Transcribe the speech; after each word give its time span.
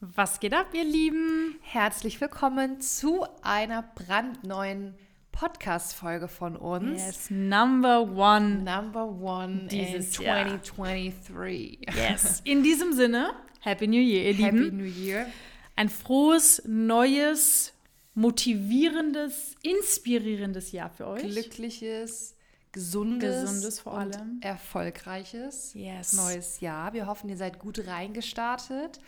Was 0.00 0.38
geht 0.38 0.54
ab, 0.54 0.68
ihr 0.74 0.84
Lieben? 0.84 1.56
Herzlich 1.60 2.20
willkommen 2.20 2.80
zu 2.80 3.26
einer 3.42 3.82
brandneuen 3.82 4.94
Podcast-Folge 5.32 6.28
von 6.28 6.56
uns. 6.56 7.00
Yes, 7.00 7.30
number 7.30 8.02
one. 8.02 8.62
Number 8.62 9.06
one 9.08 9.66
Dieses 9.68 10.16
in 10.18 10.24
Jahr. 10.24 10.62
2023. 10.62 11.80
Yes. 11.96 12.40
In 12.44 12.62
diesem 12.62 12.92
Sinne, 12.92 13.32
Happy 13.60 13.88
New 13.88 14.00
Year, 14.00 14.30
ihr 14.30 14.34
Happy 14.46 14.58
Lieben. 14.58 14.76
New 14.76 14.84
Year. 14.84 15.26
Ein 15.74 15.88
frohes, 15.88 16.62
neues, 16.64 17.72
motivierendes, 18.14 19.56
inspirierendes 19.62 20.70
Jahr 20.70 20.90
für 20.90 21.08
euch. 21.08 21.22
Glückliches, 21.22 22.36
gesundes, 22.70 23.40
Gesundes 23.42 23.80
vor 23.80 23.94
und 23.94 24.14
allem. 24.16 24.38
erfolgreiches 24.42 25.74
Yes. 25.74 26.12
neues 26.12 26.60
Jahr. 26.60 26.92
Wir 26.92 27.06
hoffen, 27.08 27.28
ihr 27.28 27.36
seid 27.36 27.58
gut 27.58 27.84
reingestartet. 27.86 29.00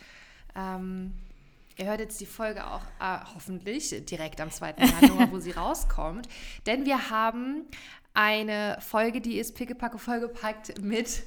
Ähm, 0.56 1.14
ihr 1.76 1.86
hört 1.86 2.00
jetzt 2.00 2.20
die 2.20 2.26
Folge 2.26 2.66
auch 2.66 2.82
äh, 3.00 3.18
hoffentlich 3.34 4.04
direkt 4.04 4.40
am 4.40 4.50
2. 4.50 4.74
Januar, 5.00 5.30
wo 5.30 5.38
sie 5.38 5.50
rauskommt. 5.56 6.28
Denn 6.66 6.84
wir 6.84 7.10
haben 7.10 7.66
eine 8.14 8.78
Folge, 8.80 9.20
die 9.20 9.38
ist 9.38 9.54
pickepacke 9.54 9.98
vollgepackt 9.98 10.82
mit 10.82 11.22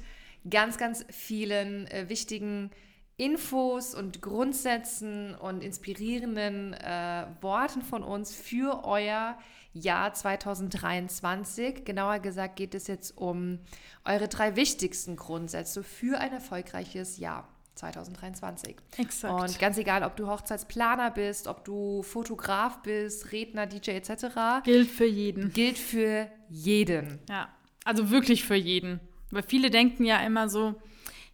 ganz, 0.48 0.78
ganz 0.78 1.04
vielen 1.10 1.86
äh, 1.88 2.08
wichtigen 2.08 2.70
Infos 3.16 3.94
und 3.94 4.22
Grundsätzen 4.22 5.34
und 5.36 5.62
inspirierenden 5.62 6.74
äh, 6.74 7.26
Worten 7.40 7.82
von 7.82 8.02
uns 8.02 8.34
für 8.34 8.84
euer 8.84 9.38
Jahr 9.72 10.12
2023. 10.12 11.84
Genauer 11.84 12.18
gesagt 12.18 12.56
geht 12.56 12.74
es 12.74 12.88
jetzt 12.88 13.16
um 13.16 13.60
eure 14.04 14.28
drei 14.28 14.56
wichtigsten 14.56 15.16
Grundsätze 15.16 15.84
für 15.84 16.18
ein 16.18 16.32
erfolgreiches 16.32 17.18
Jahr 17.18 17.48
2023. 17.74 18.76
Exakt. 18.98 19.42
Und 19.42 19.58
ganz 19.58 19.78
egal, 19.78 20.02
ob 20.02 20.16
du 20.16 20.28
Hochzeitsplaner 20.28 21.10
bist, 21.10 21.46
ob 21.46 21.64
du 21.64 22.02
Fotograf 22.02 22.82
bist, 22.82 23.32
Redner, 23.32 23.66
DJ 23.66 23.90
etc., 23.92 24.62
Gilt 24.64 24.90
für 24.90 25.06
jeden. 25.06 25.52
gilt 25.52 25.78
für 25.78 26.28
jeden. 26.48 27.18
Ja, 27.28 27.48
also 27.84 28.10
wirklich 28.10 28.44
für 28.44 28.54
jeden. 28.54 29.00
Weil 29.30 29.42
viele 29.42 29.70
denken 29.70 30.04
ja 30.04 30.18
immer 30.18 30.48
so, 30.48 30.74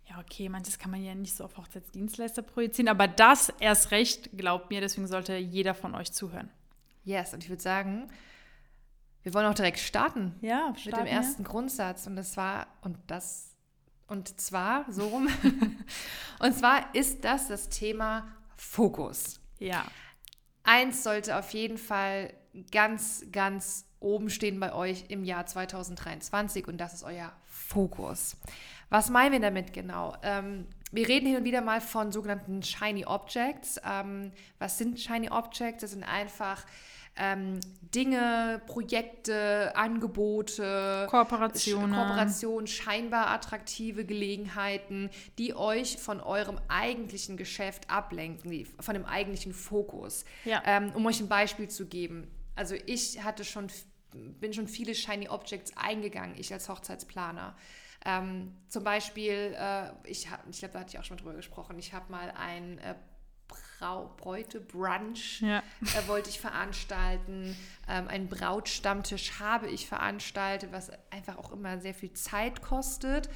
ja, 0.09 0.19
okay, 0.19 0.48
manches 0.48 0.79
kann 0.79 0.91
man 0.91 1.05
ja 1.05 1.14
nicht 1.14 1.37
so 1.37 1.45
auf 1.45 1.56
Hochzeitsdienstleister 1.56 2.42
projizieren, 2.42 2.89
aber 2.89 3.07
das 3.07 3.53
erst 3.61 3.91
recht, 3.91 4.31
glaubt 4.36 4.70
mir, 4.70 4.81
deswegen 4.81 5.07
sollte 5.07 5.36
jeder 5.36 5.75
von 5.75 5.95
euch 5.95 6.12
zuhören. 6.12 6.51
Yes, 7.05 7.33
und 7.33 7.45
ich 7.45 7.51
würde 7.51 7.62
sagen, 7.62 8.11
wir 9.23 9.34
wollen 9.34 9.47
auch 9.47 9.55
direkt 9.55 9.79
starten. 9.79 10.34
Ja, 10.41 10.75
mit 10.84 10.97
dem 10.97 11.07
ersten 11.07 11.45
Grundsatz 11.45 12.07
und 12.07 12.17
das 12.17 12.36
war 12.36 12.67
und 12.83 12.97
das 13.07 13.51
und 14.07 14.41
zwar 14.41 14.84
so 14.91 15.07
rum 15.07 15.29
und 16.41 16.55
zwar 16.55 16.94
ist 16.94 17.24
das 17.24 17.48
das 17.48 17.69
Thema 17.69 18.28
Fokus. 18.56 19.41
Ja. 19.58 19.84
Eins 20.62 21.02
sollte 21.02 21.38
auf 21.38 21.50
jeden 21.50 21.78
Fall 21.78 22.34
ganz 22.70 23.24
ganz 23.30 23.86
oben 24.00 24.30
stehen 24.30 24.58
bei 24.58 24.72
euch 24.72 25.05
im 25.08 25.24
Jahr 25.24 25.46
2023 25.46 26.66
und 26.66 26.78
das 26.78 26.94
ist 26.94 27.02
euer 27.05 27.33
Fokus. 27.44 28.36
Was 28.88 29.11
meinen 29.11 29.33
wir 29.33 29.41
damit 29.41 29.72
genau? 29.72 30.16
Ähm, 30.22 30.66
wir 30.91 31.06
reden 31.06 31.27
hin 31.27 31.36
und 31.36 31.44
wieder 31.44 31.61
mal 31.61 31.80
von 31.80 32.11
sogenannten 32.11 32.62
Shiny 32.62 33.05
Objects. 33.05 33.80
Ähm, 33.84 34.33
was 34.58 34.78
sind 34.78 34.98
Shiny 34.98 35.30
Objects? 35.30 35.83
Das 35.83 35.92
sind 35.92 36.02
einfach 36.02 36.64
ähm, 37.21 37.61
Dinge, 37.95 38.63
Projekte, 38.67 39.73
Angebote, 39.77 41.07
Kooperationen. 41.11 41.93
Kooperationen, 41.95 42.67
scheinbar 42.67 43.29
attraktive 43.29 44.05
Gelegenheiten, 44.05 45.11
die 45.39 45.55
euch 45.55 45.98
von 45.98 46.21
eurem 46.21 46.59
eigentlichen 46.69 47.37
Geschäft 47.37 47.91
ablenken, 47.91 48.67
von 48.81 48.95
dem 48.95 49.05
eigentlichen 49.05 49.53
Fokus. 49.53 50.25
Ja. 50.45 50.63
Ähm, 50.65 50.93
um 50.95 51.05
euch 51.07 51.21
ein 51.21 51.29
Beispiel 51.29 51.69
zu 51.69 51.87
geben. 51.87 52.27
Also 52.57 52.75
ich 52.87 53.23
hatte 53.23 53.45
schon, 53.45 53.69
bin 54.13 54.53
schon 54.53 54.69
viele 54.69 54.95
Shiny 54.95 55.29
Objects 55.29 55.77
eingegangen, 55.77 56.35
ich 56.39 56.53
als 56.53 56.69
Hochzeitsplaner. 56.69 57.57
Ähm, 58.05 58.55
zum 58.69 58.83
Beispiel, 58.83 59.55
äh, 59.59 59.91
ich, 60.05 60.30
hab- 60.30 60.48
ich 60.48 60.59
glaube, 60.61 60.73
da 60.73 60.80
hatte 60.80 60.91
ich 60.95 60.98
auch 60.98 61.05
schon 61.05 61.17
mal 61.17 61.23
drüber 61.23 61.35
gesprochen, 61.36 61.79
ich 61.79 61.92
habe 61.92 62.11
mal 62.11 62.33
ein 62.36 62.79
äh, 62.79 62.95
Brau 63.78 64.11
Bräute-Brunch 64.18 65.40
Ja. 65.40 65.58
äh, 65.83 66.08
wollte 66.08 66.28
ich 66.30 66.40
veranstalten. 66.40 67.56
Ähm, 67.88 68.08
einen 68.08 68.28
Brautstammtisch 68.28 69.40
habe 69.40 69.68
ich 69.68 69.86
veranstaltet, 69.88 70.70
was 70.72 70.90
einfach 71.11 71.38
auch 71.38 71.52
immer 71.52 71.78
sehr 71.80 71.94
viel 71.94 72.12
Zeit 72.12 72.62
kostet. 72.62 73.28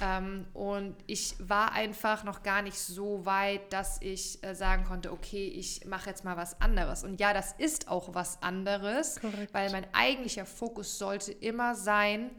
Ähm, 0.00 0.46
und 0.54 0.94
ich 1.08 1.34
war 1.40 1.72
einfach 1.72 2.22
noch 2.22 2.44
gar 2.44 2.62
nicht 2.62 2.78
so 2.78 3.26
weit, 3.26 3.72
dass 3.72 4.00
ich 4.00 4.42
äh, 4.44 4.54
sagen 4.54 4.84
konnte, 4.84 5.10
okay, 5.12 5.46
ich 5.48 5.84
mache 5.86 6.08
jetzt 6.10 6.24
mal 6.24 6.36
was 6.36 6.60
anderes. 6.60 7.02
Und 7.02 7.18
ja, 7.18 7.34
das 7.34 7.52
ist 7.58 7.88
auch 7.88 8.14
was 8.14 8.40
anderes, 8.42 9.20
Korrekt. 9.20 9.52
weil 9.52 9.72
mein 9.72 9.86
eigentlicher 9.92 10.46
Fokus 10.46 10.98
sollte 10.98 11.32
immer 11.32 11.74
sein, 11.74 12.30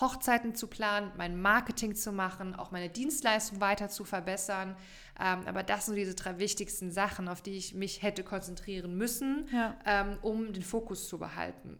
Hochzeiten 0.00 0.54
zu 0.54 0.68
planen, 0.68 1.10
mein 1.16 1.40
Marketing 1.40 1.94
zu 1.96 2.12
machen, 2.12 2.54
auch 2.54 2.70
meine 2.70 2.88
Dienstleistung 2.88 3.60
weiter 3.60 3.88
zu 3.88 4.04
verbessern. 4.04 4.76
Ähm, 5.18 5.40
aber 5.46 5.62
das 5.62 5.86
sind 5.86 5.96
diese 5.96 6.14
drei 6.14 6.38
wichtigsten 6.38 6.90
Sachen, 6.92 7.28
auf 7.28 7.42
die 7.42 7.56
ich 7.56 7.74
mich 7.74 8.02
hätte 8.02 8.22
konzentrieren 8.22 8.96
müssen, 8.96 9.48
Ja. 9.52 9.76
ähm, 9.84 10.18
um 10.22 10.52
den 10.52 10.62
Fokus 10.62 11.08
zu 11.08 11.18
behalten. 11.18 11.78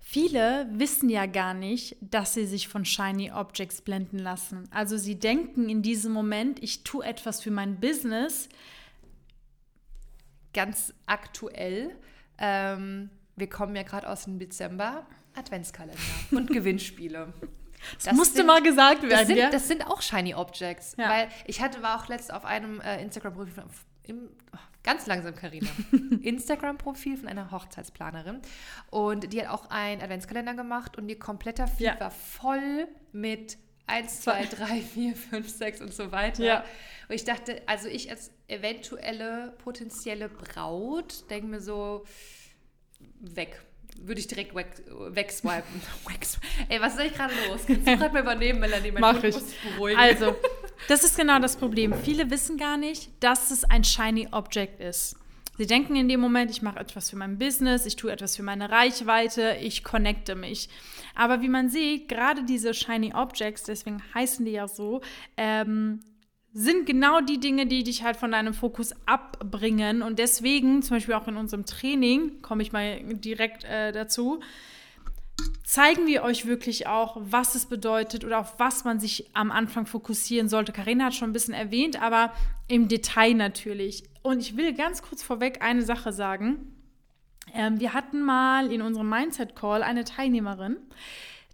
Viele 0.00 0.68
wissen 0.70 1.08
ja 1.08 1.24
gar 1.26 1.54
nicht, 1.54 1.96
dass 2.00 2.34
sie 2.34 2.46
sich 2.46 2.68
von 2.68 2.84
Shiny 2.84 3.32
Objects 3.32 3.80
blenden 3.80 4.18
lassen. 4.18 4.68
Also 4.70 4.98
sie 4.98 5.18
denken 5.18 5.68
in 5.70 5.80
diesem 5.82 6.12
Moment, 6.12 6.62
ich 6.62 6.84
tue 6.84 7.04
etwas 7.04 7.40
für 7.40 7.50
mein 7.50 7.80
Business. 7.80 8.48
Ganz 10.52 10.94
aktuell, 11.06 11.96
ähm, 12.38 13.10
wir 13.34 13.48
kommen 13.48 13.74
ja 13.74 13.82
gerade 13.82 14.08
aus 14.08 14.24
dem 14.24 14.38
Dezember, 14.38 15.06
Adventskalender 15.34 15.98
und 16.32 16.48
Gewinnspiele. 16.50 17.32
Das, 17.96 18.04
Das 18.04 18.14
musste 18.14 18.36
sind- 18.38 18.46
mal 18.46 18.62
gesagt 18.62 19.02
werden. 19.02 19.10
Das 19.10 19.26
sind, 19.26 19.36
ja? 19.36 19.50
das 19.50 19.68
sind 19.68 19.86
auch 19.86 20.00
Shiny 20.00 20.34
Objects. 20.34 20.94
Ja. 20.96 21.08
Weil 21.10 21.28
ich 21.46 21.60
hatte, 21.60 21.82
war 21.82 22.00
auch 22.00 22.08
letzt 22.08 22.32
auf 22.32 22.44
einem 22.44 22.80
äh, 22.80 23.02
Instagram-Profil, 23.02 23.52
von- 23.52 23.64
im, 24.04 24.30
oh, 24.54 24.58
ganz 24.82 25.06
langsam, 25.06 25.34
Karina, 25.34 25.68
Instagram-Profil 26.22 27.16
von 27.18 27.28
einer 27.28 27.50
Hochzeitsplanerin. 27.50 28.40
Und 28.90 29.32
die 29.32 29.40
hat 29.42 29.48
auch 29.48 29.68
einen 29.70 30.00
Adventskalender 30.00 30.54
gemacht 30.54 30.96
und 30.96 31.08
ihr 31.08 31.18
kompletter 31.18 31.66
Feed 31.66 31.80
Ja. 31.86 32.00
war 32.00 32.10
voll 32.10 32.88
mit 33.12 33.58
1, 33.86 34.22
2, 34.22 34.46
3, 34.46 34.80
4, 34.80 35.14
5, 35.16 35.48
6 35.48 35.80
und 35.82 35.92
so 35.92 36.10
weiter. 36.10 36.42
Ja. 36.42 36.64
Und 37.08 37.14
ich 37.14 37.24
dachte, 37.24 37.60
also 37.66 37.86
ich 37.88 38.10
als 38.10 38.30
eventuelle 38.48 39.54
potenzielle 39.62 40.30
Braut 40.30 41.28
denke 41.28 41.48
mir 41.48 41.60
so, 41.60 42.04
weg. 43.20 43.62
Würde 44.00 44.20
ich 44.20 44.26
direkt 44.26 44.54
weg, 44.54 44.66
wegswipen. 45.10 45.80
Wegs- 46.08 46.38
Ey, 46.68 46.80
was 46.80 46.94
ist 46.94 47.00
eigentlich 47.00 47.14
gerade 47.14 47.34
los? 47.48 47.60
Kannst 47.66 47.86
du 47.86 47.96
gerade 47.96 48.12
mal 48.12 48.22
übernehmen, 48.22 48.60
Melanie? 48.60 48.90
Mein 48.92 49.00
Mach 49.00 49.14
Hund 49.14 49.24
ich. 49.24 49.34
muss 49.34 49.48
sich 49.48 49.58
beruhigen. 49.72 49.98
Also, 49.98 50.34
das 50.88 51.04
ist 51.04 51.16
genau 51.16 51.38
das 51.38 51.56
Problem. 51.56 51.94
Viele 52.04 52.28
wissen 52.30 52.58
gar 52.58 52.76
nicht, 52.76 53.10
dass 53.20 53.50
es 53.50 53.64
ein 53.64 53.82
Shiny 53.84 54.28
Object 54.32 54.80
ist. 54.80 55.16
Sie 55.56 55.66
denken 55.66 55.94
in 55.94 56.08
dem 56.08 56.18
Moment, 56.20 56.50
ich 56.50 56.62
mache 56.62 56.80
etwas 56.80 57.10
für 57.10 57.16
mein 57.16 57.38
Business, 57.38 57.86
ich 57.86 57.94
tue 57.94 58.10
etwas 58.10 58.34
für 58.36 58.42
meine 58.42 58.70
Reichweite, 58.70 59.56
ich 59.60 59.84
connecte 59.84 60.34
mich. 60.34 60.68
Aber 61.14 61.42
wie 61.42 61.48
man 61.48 61.68
sieht, 61.70 62.08
gerade 62.08 62.42
diese 62.44 62.74
Shiny 62.74 63.14
Objects, 63.14 63.62
deswegen 63.62 64.02
heißen 64.14 64.44
die 64.44 64.50
ja 64.50 64.66
so, 64.66 65.00
ähm, 65.36 66.00
sind 66.54 66.86
genau 66.86 67.20
die 67.20 67.40
Dinge, 67.40 67.66
die 67.66 67.82
dich 67.82 68.04
halt 68.04 68.16
von 68.16 68.30
deinem 68.30 68.54
Fokus 68.54 68.94
abbringen. 69.06 70.02
Und 70.02 70.20
deswegen, 70.20 70.82
zum 70.82 70.96
Beispiel 70.96 71.14
auch 71.14 71.26
in 71.26 71.36
unserem 71.36 71.66
Training, 71.66 72.40
komme 72.42 72.62
ich 72.62 72.70
mal 72.70 73.02
direkt 73.02 73.64
äh, 73.64 73.90
dazu, 73.90 74.40
zeigen 75.64 76.06
wir 76.06 76.22
euch 76.22 76.46
wirklich 76.46 76.86
auch, 76.86 77.16
was 77.20 77.56
es 77.56 77.66
bedeutet 77.66 78.24
oder 78.24 78.38
auf 78.38 78.60
was 78.60 78.84
man 78.84 79.00
sich 79.00 79.30
am 79.34 79.50
Anfang 79.50 79.86
fokussieren 79.86 80.48
sollte. 80.48 80.70
Karina 80.70 81.06
hat 81.06 81.14
schon 81.14 81.30
ein 81.30 81.32
bisschen 81.32 81.54
erwähnt, 81.54 82.00
aber 82.00 82.32
im 82.68 82.86
Detail 82.86 83.34
natürlich. 83.34 84.04
Und 84.22 84.38
ich 84.38 84.56
will 84.56 84.74
ganz 84.74 85.02
kurz 85.02 85.24
vorweg 85.24 85.60
eine 85.60 85.82
Sache 85.82 86.12
sagen. 86.12 86.72
Ähm, 87.52 87.80
wir 87.80 87.94
hatten 87.94 88.22
mal 88.22 88.72
in 88.72 88.80
unserem 88.80 89.08
Mindset-Call 89.08 89.82
eine 89.82 90.04
Teilnehmerin, 90.04 90.76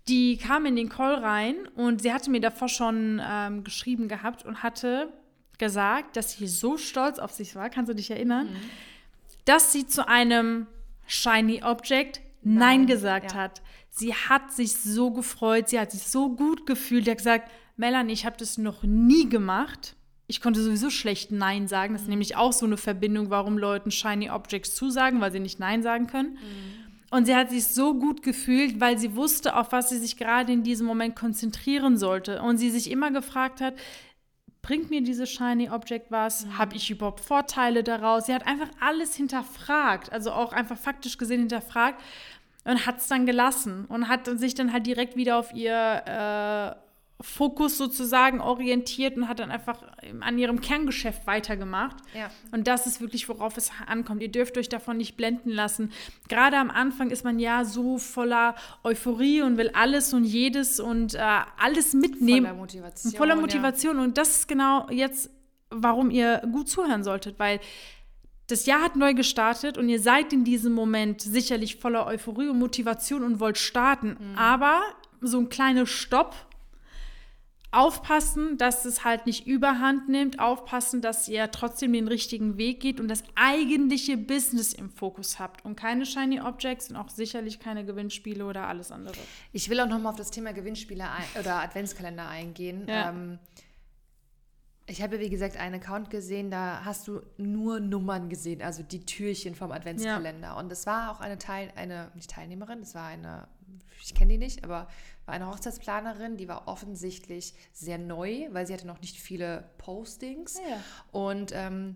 die 0.08 0.36
kam 0.36 0.66
in 0.66 0.76
den 0.76 0.88
Call 0.88 1.14
rein 1.14 1.56
und 1.76 2.02
sie 2.02 2.12
hatte 2.12 2.30
mir 2.30 2.40
davor 2.40 2.68
schon 2.68 3.20
ähm, 3.24 3.64
geschrieben 3.64 4.08
gehabt 4.08 4.44
und 4.44 4.62
hatte 4.62 5.12
gesagt, 5.58 6.16
dass 6.16 6.32
sie 6.32 6.46
so 6.48 6.76
stolz 6.76 7.18
auf 7.18 7.30
sich 7.30 7.54
war, 7.54 7.70
kannst 7.70 7.90
du 7.90 7.94
dich 7.94 8.10
erinnern, 8.10 8.48
dass 9.44 9.72
sie 9.72 9.86
zu 9.86 10.08
einem 10.08 10.66
Shiny 11.06 11.62
Object 11.62 12.20
Nein, 12.42 12.58
Nein, 12.58 12.86
gesagt 12.86 13.32
ja. 13.32 13.38
hat. 13.38 13.62
Sie 13.90 14.14
hat 14.14 14.52
sich 14.52 14.76
so 14.76 15.10
gefreut, 15.10 15.68
sie 15.68 15.78
hat 15.78 15.90
sich 15.90 16.04
so 16.04 16.34
gut 16.34 16.66
gefühlt. 16.66 17.04
Sie 17.04 17.10
hat 17.10 17.18
gesagt, 17.18 17.50
Melanie, 17.76 18.12
ich 18.12 18.24
habe 18.24 18.36
das 18.38 18.56
noch 18.56 18.82
nie 18.82 19.28
gemacht. 19.28 19.96
Ich 20.26 20.40
konnte 20.40 20.62
sowieso 20.62 20.90
schlecht 20.90 21.32
Nein 21.32 21.68
sagen. 21.68 21.92
Das 21.92 22.02
ist 22.02 22.08
nämlich 22.08 22.36
auch 22.36 22.52
so 22.52 22.64
eine 22.64 22.76
Verbindung, 22.76 23.30
warum 23.30 23.58
Leuten 23.58 23.90
Shiny 23.90 24.30
Objects 24.30 24.74
zusagen, 24.74 25.20
weil 25.20 25.32
sie 25.32 25.40
nicht 25.40 25.58
Nein 25.58 25.82
sagen 25.82 26.06
können. 26.06 26.38
Und 27.10 27.26
sie 27.26 27.34
hat 27.34 27.50
sich 27.50 27.66
so 27.66 27.94
gut 27.94 28.22
gefühlt, 28.22 28.80
weil 28.80 28.96
sie 28.96 29.16
wusste, 29.16 29.56
auf 29.56 29.72
was 29.72 29.90
sie 29.90 29.98
sich 29.98 30.16
gerade 30.16 30.52
in 30.52 30.62
diesem 30.62 30.86
Moment 30.86 31.16
konzentrieren 31.16 31.98
sollte. 31.98 32.40
Und 32.40 32.58
sie 32.58 32.70
sich 32.70 32.90
immer 32.90 33.10
gefragt 33.10 33.60
hat, 33.60 33.74
bringt 34.62 34.90
mir 34.90 35.02
dieses 35.02 35.28
Shiny 35.28 35.70
Object 35.70 36.10
was? 36.10 36.46
Mhm. 36.46 36.58
Habe 36.58 36.76
ich 36.76 36.90
überhaupt 36.90 37.20
Vorteile 37.20 37.82
daraus? 37.82 38.26
Sie 38.26 38.34
hat 38.34 38.46
einfach 38.46 38.68
alles 38.80 39.14
hinterfragt, 39.14 40.12
also 40.12 40.32
auch 40.32 40.52
einfach 40.52 40.78
faktisch 40.78 41.18
gesehen 41.18 41.40
hinterfragt 41.40 42.00
und 42.64 42.86
hat 42.86 42.98
es 42.98 43.08
dann 43.08 43.26
gelassen 43.26 43.86
und 43.86 44.08
hat 44.08 44.26
sich 44.38 44.54
dann 44.54 44.72
halt 44.72 44.86
direkt 44.86 45.16
wieder 45.16 45.38
auf 45.38 45.52
ihr 45.54 45.72
äh, 46.06 46.89
Fokus 47.20 47.76
sozusagen 47.76 48.40
orientiert 48.40 49.16
und 49.16 49.28
hat 49.28 49.40
dann 49.40 49.50
einfach 49.50 49.82
an 50.20 50.38
ihrem 50.38 50.60
Kerngeschäft 50.60 51.26
weitergemacht. 51.26 51.96
Ja. 52.14 52.30
Und 52.50 52.66
das 52.66 52.86
ist 52.86 53.00
wirklich, 53.00 53.28
worauf 53.28 53.56
es 53.56 53.70
ankommt. 53.86 54.22
Ihr 54.22 54.30
dürft 54.30 54.56
euch 54.56 54.68
davon 54.68 54.96
nicht 54.96 55.16
blenden 55.16 55.50
lassen. 55.50 55.92
Gerade 56.28 56.56
am 56.56 56.70
Anfang 56.70 57.10
ist 57.10 57.24
man 57.24 57.38
ja 57.38 57.64
so 57.64 57.98
voller 57.98 58.54
Euphorie 58.84 59.42
und 59.42 59.58
will 59.58 59.70
alles 59.74 60.14
und 60.14 60.24
jedes 60.24 60.80
und 60.80 61.14
äh, 61.14 61.18
alles 61.58 61.92
mitnehmen. 61.92 62.46
Voller 62.46 62.58
Motivation. 62.58 63.12
Voller 63.12 63.36
Motivation. 63.36 63.96
Ja. 63.96 64.02
Und 64.04 64.18
das 64.18 64.36
ist 64.36 64.48
genau 64.48 64.88
jetzt, 64.90 65.30
warum 65.70 66.10
ihr 66.10 66.38
gut 66.50 66.68
zuhören 66.68 67.04
solltet, 67.04 67.38
weil 67.38 67.60
das 68.46 68.66
Jahr 68.66 68.82
hat 68.82 68.96
neu 68.96 69.14
gestartet 69.14 69.78
und 69.78 69.88
ihr 69.88 70.00
seid 70.00 70.32
in 70.32 70.44
diesem 70.44 70.72
Moment 70.72 71.20
sicherlich 71.20 71.76
voller 71.76 72.06
Euphorie 72.06 72.48
und 72.48 72.58
Motivation 72.58 73.22
und 73.22 73.40
wollt 73.40 73.58
starten. 73.58 74.16
Mhm. 74.18 74.38
Aber 74.38 74.80
so 75.20 75.38
ein 75.38 75.48
kleiner 75.48 75.86
Stopp 75.86 76.34
aufpassen, 77.72 78.58
dass 78.58 78.84
es 78.84 79.04
halt 79.04 79.26
nicht 79.26 79.46
überhand 79.46 80.08
nimmt, 80.08 80.40
aufpassen, 80.40 81.00
dass 81.00 81.28
ihr 81.28 81.50
trotzdem 81.50 81.92
den 81.92 82.08
richtigen 82.08 82.56
Weg 82.56 82.80
geht 82.80 83.00
und 83.00 83.08
das 83.08 83.22
eigentliche 83.36 84.16
Business 84.16 84.72
im 84.72 84.90
Fokus 84.90 85.38
habt 85.38 85.64
und 85.64 85.76
keine 85.76 86.04
Shiny 86.04 86.40
Objects 86.40 86.90
und 86.90 86.96
auch 86.96 87.08
sicherlich 87.08 87.60
keine 87.60 87.84
Gewinnspiele 87.84 88.44
oder 88.44 88.66
alles 88.66 88.90
andere. 88.90 89.14
Ich 89.52 89.68
will 89.68 89.80
auch 89.80 89.88
nochmal 89.88 90.12
auf 90.12 90.18
das 90.18 90.30
Thema 90.30 90.52
Gewinnspiele 90.52 91.04
oder 91.38 91.62
Adventskalender 91.62 92.28
eingehen. 92.28 92.86
Ja. 92.88 93.10
Ähm, 93.10 93.38
ich 94.90 95.02
habe, 95.02 95.20
wie 95.20 95.30
gesagt, 95.30 95.56
einen 95.56 95.76
Account 95.76 96.10
gesehen, 96.10 96.50
da 96.50 96.84
hast 96.84 97.06
du 97.06 97.20
nur 97.36 97.78
Nummern 97.78 98.28
gesehen, 98.28 98.60
also 98.60 98.82
die 98.82 99.06
Türchen 99.06 99.54
vom 99.54 99.70
Adventskalender. 99.70 100.48
Ja. 100.48 100.58
Und 100.58 100.72
es 100.72 100.84
war 100.84 101.12
auch 101.12 101.20
eine 101.20 101.38
Teil, 101.38 101.72
eine, 101.76 102.10
nicht 102.16 102.30
Teilnehmerin, 102.30 102.80
es 102.80 102.94
war 102.96 103.06
eine, 103.06 103.46
ich 104.02 104.14
kenne 104.16 104.32
die 104.32 104.38
nicht, 104.38 104.64
aber 104.64 104.88
war 105.26 105.34
eine 105.34 105.46
Hochzeitsplanerin, 105.46 106.36
die 106.36 106.48
war 106.48 106.66
offensichtlich 106.66 107.54
sehr 107.72 107.98
neu, 107.98 108.48
weil 108.50 108.66
sie 108.66 108.72
hatte 108.72 108.86
noch 108.86 109.00
nicht 109.00 109.20
viele 109.20 109.70
Postings. 109.78 110.58
Ja. 110.58 110.82
Und 111.12 111.52
ähm, 111.54 111.94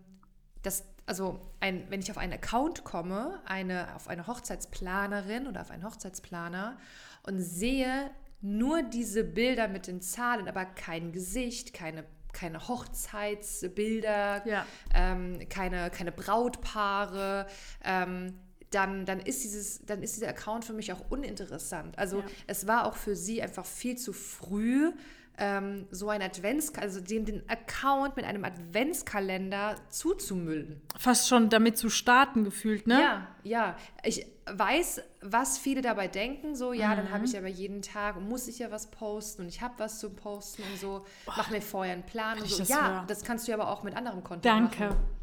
das, 0.63 0.85
also 1.05 1.41
ein, 1.59 1.91
wenn 1.91 1.99
ich 1.99 2.13
auf 2.13 2.19
einen 2.19 2.35
Account 2.35 2.85
komme, 2.85 3.41
eine, 3.45 3.93
auf 3.97 4.07
eine 4.07 4.29
Hochzeitsplanerin 4.29 5.49
oder 5.49 5.63
auf 5.63 5.73
einen 5.73 5.85
Hochzeitsplaner 5.85 6.77
und 7.25 7.41
sehe 7.41 8.09
nur 8.41 8.83
diese 8.83 9.25
Bilder 9.25 9.67
mit 9.67 9.89
den 9.89 10.01
Zahlen, 10.01 10.49
aber 10.49 10.65
kein 10.65 11.11
Gesicht, 11.11 11.73
keine 11.73 12.05
keine 12.35 12.69
Hochzeitsbilder, 12.69 14.47
ja. 14.47 14.67
ähm, 14.93 15.39
keine, 15.49 15.91
keine 15.91 16.13
Brautpaare, 16.13 17.47
ähm, 17.83 18.35
dann, 18.75 19.07
dann, 19.07 19.21
ist 19.21 19.45
dieses, 19.45 19.85
dann 19.85 20.03
ist 20.03 20.17
dieser 20.17 20.29
Account 20.29 20.65
für 20.65 20.73
mich 20.73 20.93
auch 20.93 21.11
uninteressant. 21.11 21.99
Also 21.99 22.21
ja. 22.21 22.27
es 22.47 22.67
war 22.67 22.87
auch 22.87 22.97
für 22.97 23.17
sie 23.17 23.43
einfach 23.43 23.65
viel 23.65 23.97
zu 23.97 24.13
früh, 24.13 24.93
ähm, 25.37 25.87
so 25.91 26.09
ein 26.11 26.23
Advents, 26.23 26.73
also 26.77 27.01
den, 27.01 27.25
den 27.25 27.49
Account 27.49 28.17
mit 28.17 28.25
einem 28.25 28.45
Adventskalender 28.45 29.75
zuzumüllen. 29.89 30.81
Fast 30.97 31.29
schon 31.29 31.49
damit 31.51 31.77
zu 31.77 31.91
starten 31.91 32.45
gefühlt, 32.45 32.87
ne? 32.87 33.01
Ja, 33.01 33.29
ja. 33.43 33.77
Ich 34.05 34.27
weiß, 34.47 35.03
was 35.23 35.59
viele 35.59 35.83
dabei 35.83 36.07
denken, 36.07 36.55
so, 36.55 36.73
ja, 36.73 36.91
mhm. 36.91 36.97
dann 36.97 37.11
habe 37.11 37.25
ich 37.25 37.37
aber 37.37 37.49
jeden 37.49 37.83
Tag, 37.83 38.21
muss 38.21 38.47
ich 38.47 38.61
ja 38.61 38.71
was 38.71 38.91
posten 38.91 39.43
und 39.43 39.49
ich 39.49 39.61
habe 39.61 39.75
was 39.79 39.99
zu 39.99 40.11
posten 40.11 40.63
und 40.71 40.79
so, 40.79 41.05
mach 41.27 41.51
mir 41.51 41.63
vorher 41.63 41.95
einen 41.95 42.05
Plan 42.05 42.39
und 42.39 42.49
so. 42.49 42.59
Das 42.59 42.69
ja, 42.69 42.89
hören. 42.89 43.07
das 43.09 43.25
kannst 43.25 43.49
du 43.49 43.55
aber 43.55 43.69
auch 43.69 43.83
mit 43.83 43.97
anderem 43.97 44.23
Content 44.23 44.45
Danke. 44.45 44.85
machen. 44.85 44.97
Danke. 44.97 45.14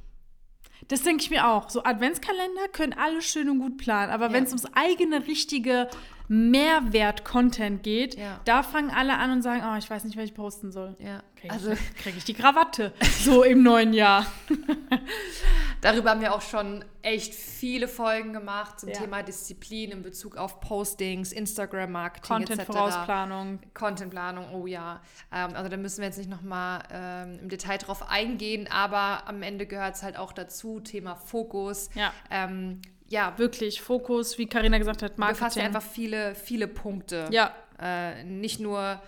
Das 0.88 1.04
denke 1.04 1.24
ich 1.24 1.30
mir 1.30 1.48
auch. 1.48 1.70
So 1.70 1.84
Adventskalender 1.84 2.68
können 2.72 2.94
alle 2.94 3.22
schön 3.22 3.50
und 3.50 3.60
gut 3.60 3.78
planen, 3.78 4.12
aber 4.12 4.28
ja. 4.28 4.34
wenn 4.34 4.44
es 4.44 4.50
ums 4.50 4.66
eigene 4.74 5.28
richtige 5.28 5.90
Mehrwert-Content 6.32 7.84
geht, 7.84 8.18
ja. 8.18 8.40
da 8.46 8.64
fangen 8.64 8.90
alle 8.90 9.18
an 9.18 9.32
und 9.32 9.42
sagen, 9.42 9.64
oh, 9.70 9.78
ich 9.78 9.90
weiß 9.90 10.06
nicht, 10.06 10.16
was 10.16 10.24
ich 10.24 10.34
posten 10.34 10.72
soll. 10.72 10.96
Ja. 10.98 11.22
Kriege 11.36 11.54
also, 11.54 11.72
ich, 11.72 11.96
krieg 11.96 12.16
ich 12.16 12.24
die 12.24 12.34
Krawatte 12.34 12.94
so 13.20 13.44
im 13.44 13.64
neuen 13.64 13.92
Jahr. 13.92 14.26
Darüber 15.82 16.12
haben 16.12 16.22
wir 16.22 16.34
auch 16.34 16.42
schon 16.42 16.86
echt 17.02 17.34
viele 17.34 17.90
Folgen 17.90 18.32
gemacht 18.32 18.80
zum 18.80 18.90
ja. 18.90 18.96
Thema 18.96 19.24
Disziplin 19.24 19.92
in 19.92 20.04
Bezug 20.04 20.38
auf 20.38 20.62
Postings, 20.62 21.34
Instagram-Marketing 21.34 22.28
Content-Vorausplanung. 22.30 23.60
Content-Planung, 23.74 24.54
oh 24.54 24.68
ja. 24.68 25.02
Ähm, 25.34 25.54
also 25.54 25.68
da 25.68 25.76
müssen 25.76 25.98
wir 25.98 26.06
jetzt 26.06 26.18
nicht 26.18 26.30
nochmal 26.30 26.84
ähm, 26.94 27.40
im 27.42 27.50
Detail 27.50 27.78
drauf 27.78 28.10
eingehen, 28.10 28.70
aber 28.72 29.28
am 29.28 29.42
Ende 29.42 29.66
gehört 29.66 29.96
es 29.96 30.04
halt 30.04 30.16
auch 30.16 30.32
dazu, 30.32 30.80
Thema 30.80 31.16
Fokus. 31.16 31.90
Ja. 31.94 32.14
Ähm, 32.30 32.80
ja. 33.12 33.38
Wirklich, 33.38 33.82
Fokus, 33.82 34.38
wie 34.38 34.48
Karina 34.48 34.78
gesagt 34.78 35.04
hat, 35.04 35.18
Marketing. 35.18 35.40
Befasst 35.40 35.56
ja 35.58 35.64
einfach 35.64 35.84
viele, 35.84 36.36
viele 36.36 36.68
Punkte. 36.68 37.28
Ja. 37.32 37.54
Äh, 37.80 38.24
nicht 38.24 38.60
nur 38.60 39.02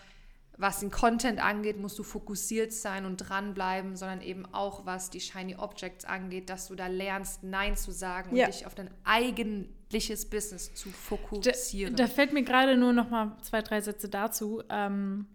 was 0.57 0.79
den 0.81 0.91
Content 0.91 1.43
angeht, 1.43 1.79
musst 1.79 1.97
du 1.97 2.03
fokussiert 2.03 2.71
sein 2.71 3.05
und 3.05 3.17
dranbleiben, 3.17 3.95
sondern 3.95 4.21
eben 4.21 4.45
auch 4.53 4.85
was 4.85 5.09
die 5.09 5.19
Shiny 5.19 5.55
Objects 5.55 6.05
angeht, 6.05 6.49
dass 6.49 6.67
du 6.67 6.75
da 6.75 6.87
lernst, 6.87 7.43
Nein 7.43 7.75
zu 7.75 7.91
sagen 7.91 8.35
ja. 8.35 8.45
und 8.45 8.53
dich 8.53 8.65
auf 8.65 8.75
dein 8.75 8.89
eigentliches 9.03 10.29
Business 10.29 10.73
zu 10.75 10.89
fokussieren. 10.89 11.95
Da, 11.95 12.03
da 12.03 12.09
fällt 12.09 12.33
mir 12.33 12.43
gerade 12.43 12.77
nur 12.77 12.93
noch 12.93 13.09
mal 13.09 13.35
zwei, 13.41 13.61
drei 13.61 13.81
Sätze 13.81 14.09
dazu. 14.09 14.61
Ähm, 14.69 15.27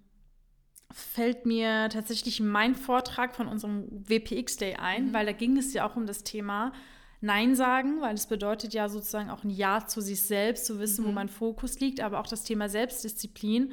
fällt 0.93 1.47
mir 1.47 1.89
tatsächlich 1.91 2.41
mein 2.41 2.75
Vortrag 2.75 3.35
von 3.35 3.49
unserem 3.49 3.87
WPX 4.09 4.57
Day 4.57 4.77
ein, 4.77 5.09
mhm. 5.09 5.15
weil 5.15 5.27
da 5.27 5.33
ging 5.33 5.59
es 5.59 5.73
ja 5.73 5.89
auch 5.89 5.97
um 5.97 6.07
das 6.07 6.23
Thema 6.23 6.73
Nein 7.21 7.57
sagen, 7.57 8.01
weil 8.01 8.15
es 8.15 8.27
bedeutet 8.27 8.75
ja 8.75 8.89
sozusagen 8.89 9.31
auch 9.31 9.45
ein 9.45 9.51
Ja 9.51 9.87
zu 9.87 10.01
sich 10.01 10.23
selbst, 10.23 10.67
zu 10.67 10.79
wissen, 10.79 11.05
mhm. 11.05 11.09
wo 11.09 11.13
mein 11.13 11.29
Fokus 11.29 11.81
liegt, 11.81 12.01
aber 12.01 12.21
auch 12.21 12.27
das 12.27 12.45
Thema 12.45 12.69
Selbstdisziplin 12.69 13.73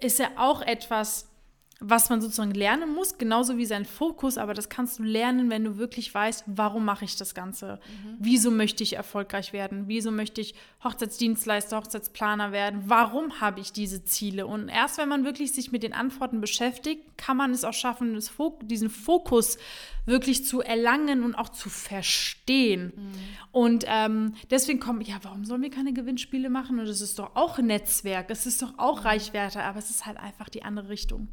ist 0.00 0.18
ja 0.18 0.28
auch 0.36 0.62
etwas, 0.62 1.33
was 1.80 2.08
man 2.08 2.20
sozusagen 2.20 2.52
lernen 2.52 2.94
muss, 2.94 3.18
genauso 3.18 3.56
wie 3.56 3.66
sein 3.66 3.84
Fokus, 3.84 4.38
aber 4.38 4.54
das 4.54 4.68
kannst 4.68 4.98
du 4.98 5.02
lernen, 5.02 5.50
wenn 5.50 5.64
du 5.64 5.76
wirklich 5.76 6.14
weißt, 6.14 6.44
warum 6.46 6.84
mache 6.84 7.04
ich 7.04 7.16
das 7.16 7.34
Ganze? 7.34 7.80
Mhm. 8.04 8.16
Wieso 8.20 8.50
möchte 8.50 8.82
ich 8.82 8.94
erfolgreich 8.94 9.52
werden? 9.52 9.84
Wieso 9.86 10.10
möchte 10.10 10.40
ich 10.40 10.54
Hochzeitsdienstleister, 10.84 11.76
Hochzeitsplaner 11.76 12.52
werden? 12.52 12.84
Warum 12.86 13.40
habe 13.40 13.60
ich 13.60 13.72
diese 13.72 14.04
Ziele? 14.04 14.46
Und 14.46 14.68
erst 14.68 14.98
wenn 14.98 15.08
man 15.08 15.24
wirklich 15.24 15.52
sich 15.52 15.72
mit 15.72 15.82
den 15.82 15.92
Antworten 15.92 16.40
beschäftigt, 16.40 17.02
kann 17.16 17.36
man 17.36 17.50
es 17.50 17.64
auch 17.64 17.74
schaffen, 17.74 18.18
diesen 18.62 18.90
Fokus 18.90 19.58
wirklich 20.06 20.44
zu 20.46 20.60
erlangen 20.60 21.24
und 21.24 21.34
auch 21.34 21.48
zu 21.48 21.70
verstehen. 21.70 22.92
Mhm. 22.94 23.12
Und 23.52 23.84
ähm, 23.88 24.34
deswegen 24.50 24.78
kommt, 24.78 25.06
ja, 25.08 25.16
warum 25.22 25.44
sollen 25.44 25.62
wir 25.62 25.70
keine 25.70 25.92
Gewinnspiele 25.92 26.50
machen? 26.50 26.78
Und 26.78 26.86
es 26.86 27.00
ist 27.00 27.18
doch 27.18 27.34
auch 27.34 27.58
ein 27.58 27.66
Netzwerk, 27.66 28.30
es 28.30 28.46
ist 28.46 28.62
doch 28.62 28.74
auch 28.78 29.00
mhm. 29.00 29.06
Reichweite, 29.06 29.62
aber 29.62 29.78
es 29.78 29.90
ist 29.90 30.06
halt 30.06 30.18
einfach 30.18 30.48
die 30.48 30.62
andere 30.62 30.88
Richtung. 30.88 31.28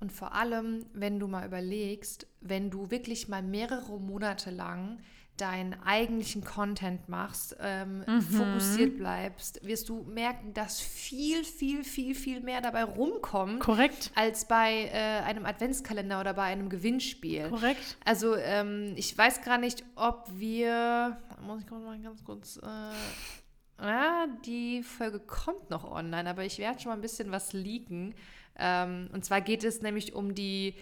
Und 0.00 0.12
vor 0.12 0.34
allem, 0.34 0.86
wenn 0.94 1.20
du 1.20 1.28
mal 1.28 1.46
überlegst, 1.46 2.26
wenn 2.40 2.70
du 2.70 2.90
wirklich 2.90 3.28
mal 3.28 3.42
mehrere 3.42 4.00
Monate 4.00 4.50
lang 4.50 4.98
deinen 5.36 5.74
eigentlichen 5.84 6.44
Content 6.44 7.08
machst, 7.08 7.56
ähm, 7.60 8.04
mhm. 8.06 8.20
fokussiert 8.20 8.98
bleibst, 8.98 9.64
wirst 9.66 9.88
du 9.88 10.02
merken, 10.02 10.52
dass 10.52 10.80
viel, 10.80 11.44
viel, 11.44 11.84
viel, 11.84 12.14
viel 12.14 12.40
mehr 12.40 12.60
dabei 12.60 12.84
rumkommt. 12.84 13.60
Korrekt. 13.60 14.10
Als 14.14 14.46
bei 14.46 14.90
äh, 14.92 15.22
einem 15.22 15.46
Adventskalender 15.46 16.20
oder 16.20 16.34
bei 16.34 16.44
einem 16.44 16.68
Gewinnspiel. 16.68 17.48
Korrekt. 17.48 17.96
Also 18.04 18.36
ähm, 18.36 18.92
ich 18.96 19.16
weiß 19.16 19.42
gar 19.42 19.58
nicht, 19.58 19.84
ob 19.96 20.28
wir, 20.34 21.18
muss 21.42 21.62
ich 21.62 21.70
mal 21.70 21.98
ganz 22.00 22.22
kurz, 22.24 22.58
äh, 22.58 23.82
ja, 23.82 24.26
die 24.44 24.82
Folge 24.82 25.20
kommt 25.20 25.70
noch 25.70 25.90
online, 25.90 26.28
aber 26.28 26.44
ich 26.44 26.58
werde 26.58 26.80
schon 26.80 26.90
mal 26.90 26.96
ein 26.96 27.00
bisschen 27.00 27.30
was 27.32 27.54
leaken. 27.54 28.14
Ähm, 28.56 29.08
und 29.12 29.24
zwar 29.24 29.40
geht 29.40 29.64
es 29.64 29.82
nämlich 29.82 30.14
um 30.14 30.34
die, 30.34 30.74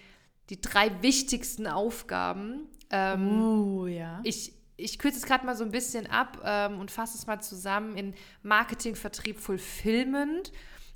die 0.50 0.60
drei 0.60 1.02
wichtigsten 1.02 1.66
Aufgaben, 1.66 2.68
ähm, 2.90 3.42
oh, 3.42 3.86
ja. 3.86 4.20
Ich, 4.24 4.52
ich 4.76 4.98
kürze 4.98 5.18
es 5.18 5.26
gerade 5.26 5.44
mal 5.44 5.56
so 5.56 5.64
ein 5.64 5.70
bisschen 5.70 6.06
ab 6.06 6.40
ähm, 6.44 6.80
und 6.80 6.90
fasse 6.90 7.18
es 7.18 7.26
mal 7.26 7.40
zusammen 7.40 7.96
in 7.96 8.14
Marketing, 8.42 8.94
Vertrieb, 8.94 9.38
Fulfillment. 9.38 10.52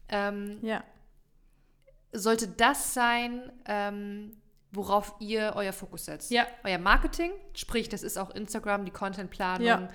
Ähm, 0.09 0.59
ja. 0.63 0.83
Sollte 2.13 2.49
das 2.49 2.95
sein, 2.95 3.53
ähm, 3.67 4.37
worauf 4.73 5.15
ihr 5.21 5.53
euer 5.55 5.73
Fokus 5.73 6.07
setzt? 6.07 6.31
Ja. 6.31 6.47
Euer 6.65 6.79
Marketing, 6.79 7.31
sprich, 7.55 7.89
das 7.89 8.03
ist 8.03 8.19
auch 8.19 8.31
Instagram, 8.31 8.85
die 8.85 8.91
Contentplanung, 8.91 9.67
ja. 9.67 9.89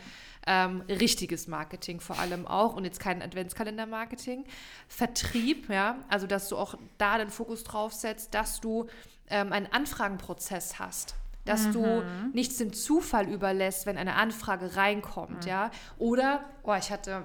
Ähm, 0.50 0.82
richtiges 0.88 1.48
Marketing 1.48 2.00
vor 2.00 2.18
allem 2.20 2.48
auch 2.48 2.76
und 2.78 2.86
jetzt 2.86 3.02
kein 3.02 3.22
Adventskalender-Marketing. 3.22 4.46
Vertrieb, 4.88 5.70
ja, 5.70 5.98
also 6.08 6.26
dass 6.26 6.48
du 6.48 6.56
auch 6.56 6.76
da 6.98 7.18
den 7.18 7.30
Fokus 7.30 7.66
drauf 7.66 7.92
setzt, 7.92 8.34
dass 8.34 8.62
du 8.62 8.88
ähm, 9.30 9.52
einen 9.52 9.68
Anfragenprozess 9.68 10.80
hast 10.80 11.16
dass 11.48 11.68
mhm. 11.68 11.72
du 11.72 12.04
nichts 12.34 12.58
dem 12.58 12.74
Zufall 12.74 13.28
überlässt, 13.30 13.86
wenn 13.86 13.98
eine 13.98 14.16
Anfrage 14.16 14.76
reinkommt, 14.76 15.44
mhm. 15.44 15.50
ja. 15.50 15.72
Oder, 15.98 16.44
oh, 16.64 16.76
ich 16.76 16.92
hatte, 16.92 17.24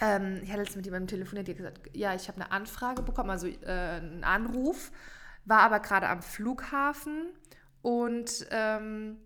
ähm, 0.00 0.40
ich 0.42 0.50
hatte 0.50 0.62
jetzt 0.62 0.76
mit 0.76 0.84
jemandem 0.84 1.06
telefoniert, 1.06 1.48
hat 1.48 1.56
gesagt, 1.56 1.90
ja, 1.94 2.14
ich 2.14 2.26
habe 2.26 2.40
eine 2.40 2.50
Anfrage 2.50 3.02
bekommen, 3.02 3.30
also 3.30 3.46
äh, 3.46 3.52
einen 3.66 4.24
Anruf 4.24 4.90
war 5.48 5.60
aber 5.60 5.80
gerade 5.80 6.08
am 6.08 6.22
Flughafen 6.22 7.26
und 7.82 8.46
ähm, 8.50 9.16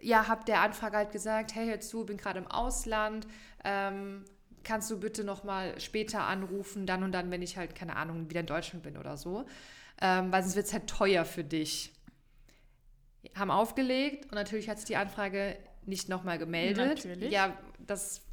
ja, 0.00 0.28
habe 0.28 0.44
der 0.44 0.60
Anfrage 0.60 0.96
halt 0.96 1.12
gesagt, 1.12 1.54
hey, 1.54 1.68
hör 1.68 1.80
zu, 1.80 2.06
bin 2.06 2.16
gerade 2.16 2.38
im 2.38 2.46
Ausland, 2.46 3.26
ähm, 3.64 4.24
kannst 4.64 4.90
du 4.90 4.98
bitte 4.98 5.22
noch 5.22 5.44
mal 5.44 5.78
später 5.80 6.24
anrufen, 6.24 6.86
dann 6.86 7.02
und 7.02 7.12
dann, 7.12 7.30
wenn 7.30 7.42
ich 7.42 7.56
halt, 7.56 7.74
keine 7.74 7.96
Ahnung, 7.96 8.28
wieder 8.30 8.40
in 8.40 8.46
Deutschland 8.46 8.82
bin 8.82 8.96
oder 8.96 9.16
so, 9.16 9.46
ähm, 10.00 10.32
weil 10.32 10.42
sonst 10.42 10.56
wird 10.56 10.66
es 10.66 10.72
halt 10.72 10.86
teuer 10.86 11.24
für 11.24 11.44
dich. 11.44 11.92
Haben 13.34 13.50
aufgelegt 13.50 14.24
und 14.26 14.34
natürlich 14.34 14.68
hat 14.68 14.78
sich 14.78 14.86
die 14.86 14.96
Anfrage 14.96 15.58
nicht 15.84 16.08
nochmal 16.08 16.38
gemeldet. 16.38 17.04
Natürlich. 17.04 17.32
Ja, 17.32 17.56
das 17.78 18.25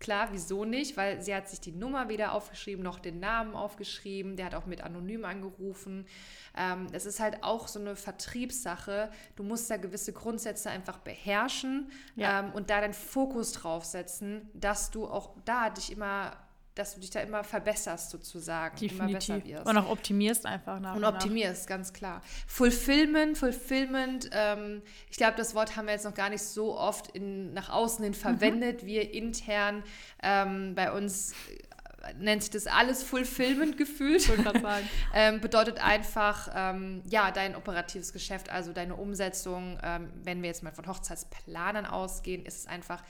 Klar, 0.00 0.28
wieso 0.30 0.64
nicht? 0.64 0.96
Weil 0.96 1.20
sie 1.22 1.34
hat 1.34 1.48
sich 1.48 1.60
die 1.60 1.72
Nummer 1.72 2.08
weder 2.08 2.32
aufgeschrieben, 2.32 2.84
noch 2.84 3.00
den 3.00 3.18
Namen 3.18 3.54
aufgeschrieben. 3.54 4.36
Der 4.36 4.46
hat 4.46 4.54
auch 4.54 4.66
mit 4.66 4.80
anonym 4.82 5.24
angerufen. 5.24 6.06
Ähm, 6.56 6.86
es 6.92 7.04
ist 7.04 7.18
halt 7.18 7.42
auch 7.42 7.66
so 7.66 7.80
eine 7.80 7.96
Vertriebssache. 7.96 9.10
Du 9.36 9.42
musst 9.42 9.70
da 9.70 9.76
gewisse 9.76 10.12
Grundsätze 10.12 10.70
einfach 10.70 10.98
beherrschen 10.98 11.90
Ja. 12.14 12.40
ähm, 12.40 12.52
und 12.52 12.70
da 12.70 12.80
den 12.80 12.94
Fokus 12.94 13.52
drauf 13.52 13.84
setzen, 13.84 14.48
dass 14.54 14.90
du 14.90 15.06
auch 15.08 15.34
da 15.44 15.70
dich 15.70 15.90
immer, 15.90 16.36
dass 16.78 16.94
du 16.94 17.00
dich 17.00 17.10
da 17.10 17.20
immer 17.20 17.42
verbesserst 17.42 18.10
sozusagen, 18.10 18.76
immer 18.84 19.08
besser 19.08 19.34
Definitiv. 19.34 19.56
wirst. 19.56 19.66
Und 19.66 19.78
auch 19.78 19.90
optimierst 19.90 20.46
einfach 20.46 20.78
nach 20.78 20.94
Und 20.94 21.02
nach. 21.02 21.14
optimierst, 21.14 21.66
ganz 21.66 21.92
klar. 21.92 22.22
Fulfillment, 22.46 23.36
Fulfillment, 23.36 24.30
ähm, 24.32 24.82
ich 25.10 25.16
glaube, 25.16 25.36
das 25.36 25.54
Wort 25.54 25.76
haben 25.76 25.86
wir 25.86 25.94
jetzt 25.94 26.04
noch 26.04 26.14
gar 26.14 26.30
nicht 26.30 26.42
so 26.42 26.78
oft 26.78 27.08
in, 27.08 27.52
nach 27.52 27.68
außen 27.68 28.04
hin 28.04 28.14
verwendet. 28.14 28.86
Wir 28.86 29.12
intern 29.12 29.82
ähm, 30.22 30.74
bei 30.74 30.92
uns 30.92 31.32
äh, 31.32 32.14
nennt 32.18 32.42
sich 32.42 32.50
das 32.50 32.66
alles 32.66 33.02
Fulfillment 33.02 33.76
gefühlt. 33.76 34.28
Wollte 34.28 34.44
grad 34.44 34.62
sagen. 34.62 34.88
ähm, 35.14 35.40
bedeutet 35.40 35.82
einfach, 35.82 36.48
ähm, 36.54 37.02
ja, 37.08 37.30
dein 37.32 37.56
operatives 37.56 38.12
Geschäft, 38.12 38.50
also 38.50 38.72
deine 38.72 38.94
Umsetzung. 38.94 39.78
Ähm, 39.82 40.10
wenn 40.22 40.42
wir 40.42 40.48
jetzt 40.48 40.62
mal 40.62 40.72
von 40.72 40.86
Hochzeitsplanern 40.86 41.86
ausgehen, 41.86 42.46
ist 42.46 42.58
es 42.58 42.66
einfach 42.66 43.02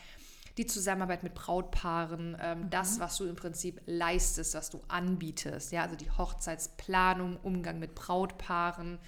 die 0.58 0.66
Zusammenarbeit 0.66 1.22
mit 1.22 1.34
Brautpaaren, 1.34 2.36
ähm, 2.40 2.68
das, 2.70 3.00
was 3.00 3.16
du 3.16 3.24
im 3.24 3.36
Prinzip 3.36 3.80
leistest, 3.86 4.54
was 4.54 4.70
du 4.70 4.80
anbietest. 4.88 5.72
Ja, 5.72 5.82
also 5.82 5.96
die 5.96 6.10
Hochzeitsplanung, 6.10 7.36
Umgang 7.36 7.78
mit 7.78 7.94
Brautpaaren, 7.94 8.98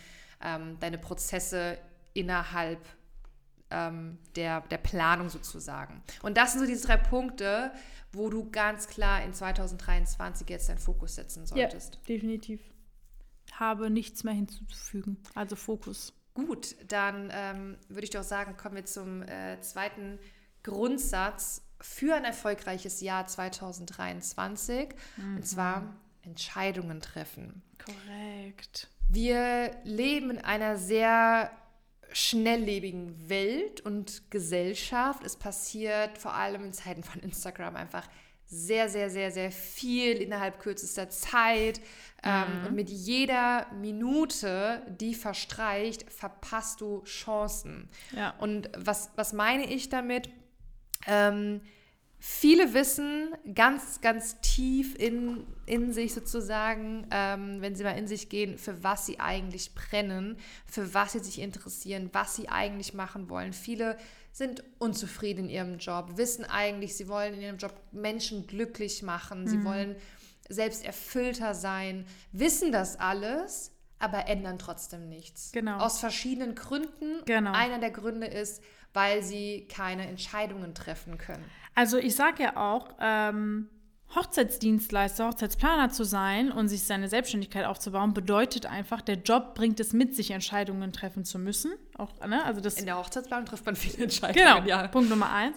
ähm, 0.43 0.79
deine 0.81 0.97
Prozesse 0.99 1.77
innerhalb 2.15 2.81
ähm, 3.71 4.19
der, 4.37 4.61
der 4.63 4.79
Planung 4.79 5.29
sozusagen. 5.29 6.03
Und 6.23 6.37
das 6.37 6.53
sind 6.53 6.61
so 6.61 6.67
diese 6.67 6.87
drei 6.87 6.97
Punkte, 6.97 7.73
wo 8.13 8.31
du 8.31 8.51
ganz 8.51 8.89
klar 8.89 9.23
in 9.23 9.33
2023 9.33 10.49
jetzt 10.49 10.69
deinen 10.69 10.79
Fokus 10.79 11.17
setzen 11.17 11.43
Ja, 11.55 11.69
solltest. 11.71 12.01
definitiv. 12.09 12.61
Habe 13.53 13.91
nichts 13.91 14.25
mehr 14.25 14.35
hinzuzufügen. 14.35 15.19
Also 15.35 15.57
Fokus. 15.57 16.13
Gut, 16.35 16.77
dann 16.89 17.31
ähm, 17.33 17.77
würde 17.89 18.05
ich 18.05 18.11
doch 18.11 18.23
sagen, 18.23 18.57
kommen 18.57 18.77
wir 18.77 18.85
zum 18.85 19.23
äh, 19.23 19.61
zweiten 19.61 20.19
Grundsatz 20.63 21.63
für 21.81 22.15
ein 22.15 22.25
erfolgreiches 22.25 23.01
Jahr 23.01 23.27
2023. 23.27 24.89
Und 25.37 25.47
zwar 25.47 25.95
Entscheidungen 26.23 27.01
treffen. 27.01 27.63
Korrekt. 27.83 28.89
Wir 29.09 29.77
leben 29.85 30.31
in 30.31 30.39
einer 30.39 30.77
sehr 30.77 31.51
schnelllebigen 32.13 33.29
Welt 33.29 33.81
und 33.81 34.31
Gesellschaft. 34.31 35.25
Es 35.25 35.37
passiert 35.37 36.19
vor 36.19 36.35
allem 36.35 36.65
in 36.65 36.73
Zeiten 36.73 37.03
von 37.03 37.21
Instagram 37.21 37.77
einfach 37.77 38.07
sehr, 38.47 38.89
sehr, 38.89 39.11
sehr, 39.11 39.31
sehr 39.31 39.53
viel 39.53 40.17
innerhalb 40.17 40.59
kürzester 40.59 41.09
Zeit. 41.09 41.81
Ähm, 42.25 42.67
und 42.67 42.75
mit 42.75 42.91
jeder 42.91 43.67
Minute, 43.81 44.83
die 44.89 45.15
verstreicht, 45.15 46.11
verpasst 46.13 46.81
du 46.81 47.03
Chancen. 47.05 47.89
Ja. 48.11 48.35
Und 48.39 48.69
was, 48.77 49.11
was 49.15 49.33
meine 49.33 49.73
ich 49.73 49.89
damit? 49.89 50.29
Ähm, 51.07 51.61
viele 52.19 52.75
wissen 52.75 53.31
ganz, 53.55 54.01
ganz 54.01 54.41
tief 54.41 54.95
in, 54.97 55.47
in 55.67 55.93
sich 55.93 56.13
sozusagen, 56.13 57.07
ähm, 57.11 57.61
wenn 57.61 57.75
sie 57.75 57.85
mal 57.85 57.99
in 57.99 58.07
sich 58.07 58.29
gehen, 58.29 58.59
für 58.59 58.85
was 58.85 59.07
sie 59.07 59.19
eigentlich 59.19 59.75
brennen, 59.75 60.37
für 60.67 60.93
was 60.93 61.13
sie 61.13 61.21
sich 61.21 61.41
interessieren, 61.41 62.11
was 62.13 62.37
sie 62.37 62.49
eigentlich 62.49 62.95
machen 62.95 63.31
wollen. 63.31 63.53
Viele 63.53 63.97
sind 64.33 64.63
unzufrieden 64.79 65.45
in 65.47 65.51
ihrem 65.51 65.79
Job, 65.79 66.17
wissen 66.17 66.45
eigentlich, 66.45 66.95
sie 66.95 67.09
wollen 67.09 67.35
in 67.35 67.41
ihrem 67.41 67.57
Job 67.57 67.75
Menschen 67.91 68.47
glücklich 68.47 69.03
machen, 69.03 69.49
sie 69.49 69.65
wollen 69.65 69.97
selbst 70.49 70.85
erfüllter 70.85 71.55
sein, 71.55 72.05
wissen 72.33 72.71
das 72.71 72.99
alles, 72.99 73.73
aber 73.99 74.27
ändern 74.29 74.59
trotzdem 74.59 75.09
nichts. 75.09 75.53
Genau. 75.53 75.79
Aus 75.79 76.01
verschiedenen 76.01 76.55
Gründen. 76.55 77.23
Genau. 77.27 77.53
Einer 77.53 77.79
der 77.79 77.91
Gründe 77.91 78.27
ist, 78.27 78.63
weil 78.93 79.23
sie 79.23 79.67
keine 79.69 80.07
Entscheidungen 80.07 80.75
treffen 80.75 81.19
können. 81.19 81.45
Also 81.75 81.99
ich 81.99 82.15
sage 82.15 82.43
ja 82.43 82.57
auch, 82.57 82.89
ähm, 83.01 83.69
Hochzeitsdienstleister, 84.15 85.29
Hochzeitsplaner 85.29 85.91
zu 85.91 86.05
sein 86.05 86.51
und 86.51 86.69
sich 86.69 86.83
seine 86.83 87.09
Selbstständigkeit 87.09 87.65
aufzubauen, 87.65 88.13
bedeutet 88.13 88.67
einfach, 88.67 89.01
der 89.01 89.17
Job 89.17 89.55
bringt 89.55 89.79
es 89.79 89.93
mit 89.93 90.17
sich, 90.17 90.33
Entscheidungen 90.33 90.93
treffen 90.93 91.25
zu 91.25 91.39
müssen. 91.39 91.73
Auch, 91.97 92.13
ne? 92.27 92.45
Also 92.45 92.61
das 92.61 92.75
In 92.79 92.87
der 92.87 92.99
Hochzeitsplanung 92.99 93.47
trifft 93.47 93.65
man 93.67 93.77
viele 93.77 94.05
Entscheidungen. 94.05 94.65
Genau, 94.65 94.67
Ja. 94.67 94.89
Punkt 94.89 95.11
Nummer 95.11 95.33
eins. 95.33 95.57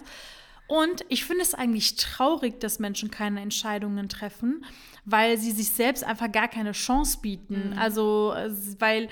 Und 0.66 1.04
ich 1.08 1.24
finde 1.24 1.42
es 1.42 1.52
eigentlich 1.52 1.96
traurig, 1.96 2.58
dass 2.60 2.78
Menschen 2.78 3.10
keine 3.10 3.40
Entscheidungen 3.40 4.08
treffen, 4.08 4.64
weil 5.04 5.36
sie 5.36 5.50
sich 5.50 5.70
selbst 5.70 6.04
einfach 6.04 6.30
gar 6.32 6.48
keine 6.48 6.72
Chance 6.72 7.18
bieten. 7.20 7.74
Also, 7.78 8.32
äh, 8.34 8.50
weil 8.78 9.08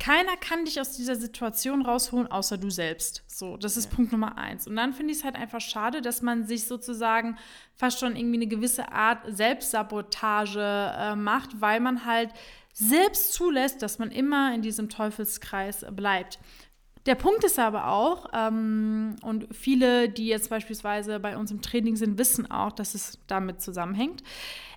keiner 0.00 0.36
kann 0.38 0.64
dich 0.64 0.80
aus 0.80 0.96
dieser 0.96 1.14
Situation 1.14 1.82
rausholen, 1.82 2.26
außer 2.26 2.56
du 2.56 2.70
selbst. 2.70 3.22
So, 3.26 3.58
das 3.58 3.76
ist 3.76 3.90
Punkt 3.90 4.12
Nummer 4.12 4.38
eins. 4.38 4.66
Und 4.66 4.74
dann 4.74 4.94
finde 4.94 5.12
ich 5.12 5.18
es 5.18 5.24
halt 5.24 5.36
einfach 5.36 5.60
schade, 5.60 6.00
dass 6.00 6.22
man 6.22 6.46
sich 6.46 6.64
sozusagen 6.64 7.36
fast 7.76 8.00
schon 8.00 8.16
irgendwie 8.16 8.38
eine 8.38 8.46
gewisse 8.46 8.90
Art 8.90 9.18
Selbstsabotage 9.28 10.94
äh, 10.98 11.14
macht, 11.16 11.60
weil 11.60 11.80
man 11.80 12.06
halt 12.06 12.30
selbst 12.72 13.34
zulässt, 13.34 13.82
dass 13.82 13.98
man 13.98 14.10
immer 14.10 14.54
in 14.54 14.62
diesem 14.62 14.88
Teufelskreis 14.88 15.84
bleibt. 15.90 16.38
Der 17.04 17.14
Punkt 17.14 17.44
ist 17.44 17.58
aber 17.58 17.88
auch, 17.88 18.28
ähm, 18.32 19.16
und 19.22 19.54
viele, 19.54 20.08
die 20.08 20.28
jetzt 20.28 20.48
beispielsweise 20.48 21.20
bei 21.20 21.36
uns 21.36 21.50
im 21.50 21.60
Training 21.60 21.96
sind, 21.96 22.18
wissen 22.18 22.50
auch, 22.50 22.72
dass 22.72 22.94
es 22.94 23.18
damit 23.26 23.60
zusammenhängt. 23.60 24.22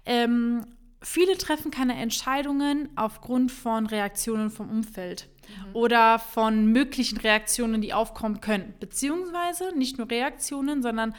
Ähm, 0.05 0.65
viele 1.03 1.37
treffen 1.37 1.71
keine 1.71 1.95
Entscheidungen 1.95 2.89
aufgrund 2.95 3.51
von 3.51 3.85
Reaktionen 3.85 4.49
vom 4.49 4.69
Umfeld 4.69 5.27
oder 5.73 6.19
von 6.19 6.67
möglichen 6.67 7.17
Reaktionen, 7.17 7.81
die 7.81 7.93
aufkommen 7.93 8.41
können. 8.41 8.73
Beziehungsweise 8.79 9.77
nicht 9.77 9.97
nur 9.97 10.09
Reaktionen, 10.09 10.81
sondern 10.81 11.13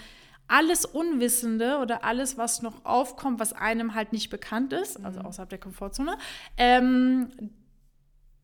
alles 0.49 0.85
Unwissende 0.85 1.79
oder 1.79 2.05
alles, 2.05 2.37
was 2.37 2.62
noch 2.62 2.85
aufkommt, 2.85 3.41
was 3.41 3.53
einem 3.53 3.95
halt 3.95 4.12
nicht 4.12 4.31
bekannt 4.31 4.73
ist, 4.73 5.03
also 5.05 5.21
außerhalb 5.21 5.49
der 5.49 5.59
Komfortzone, 5.59 6.19
ähm, 6.57 7.31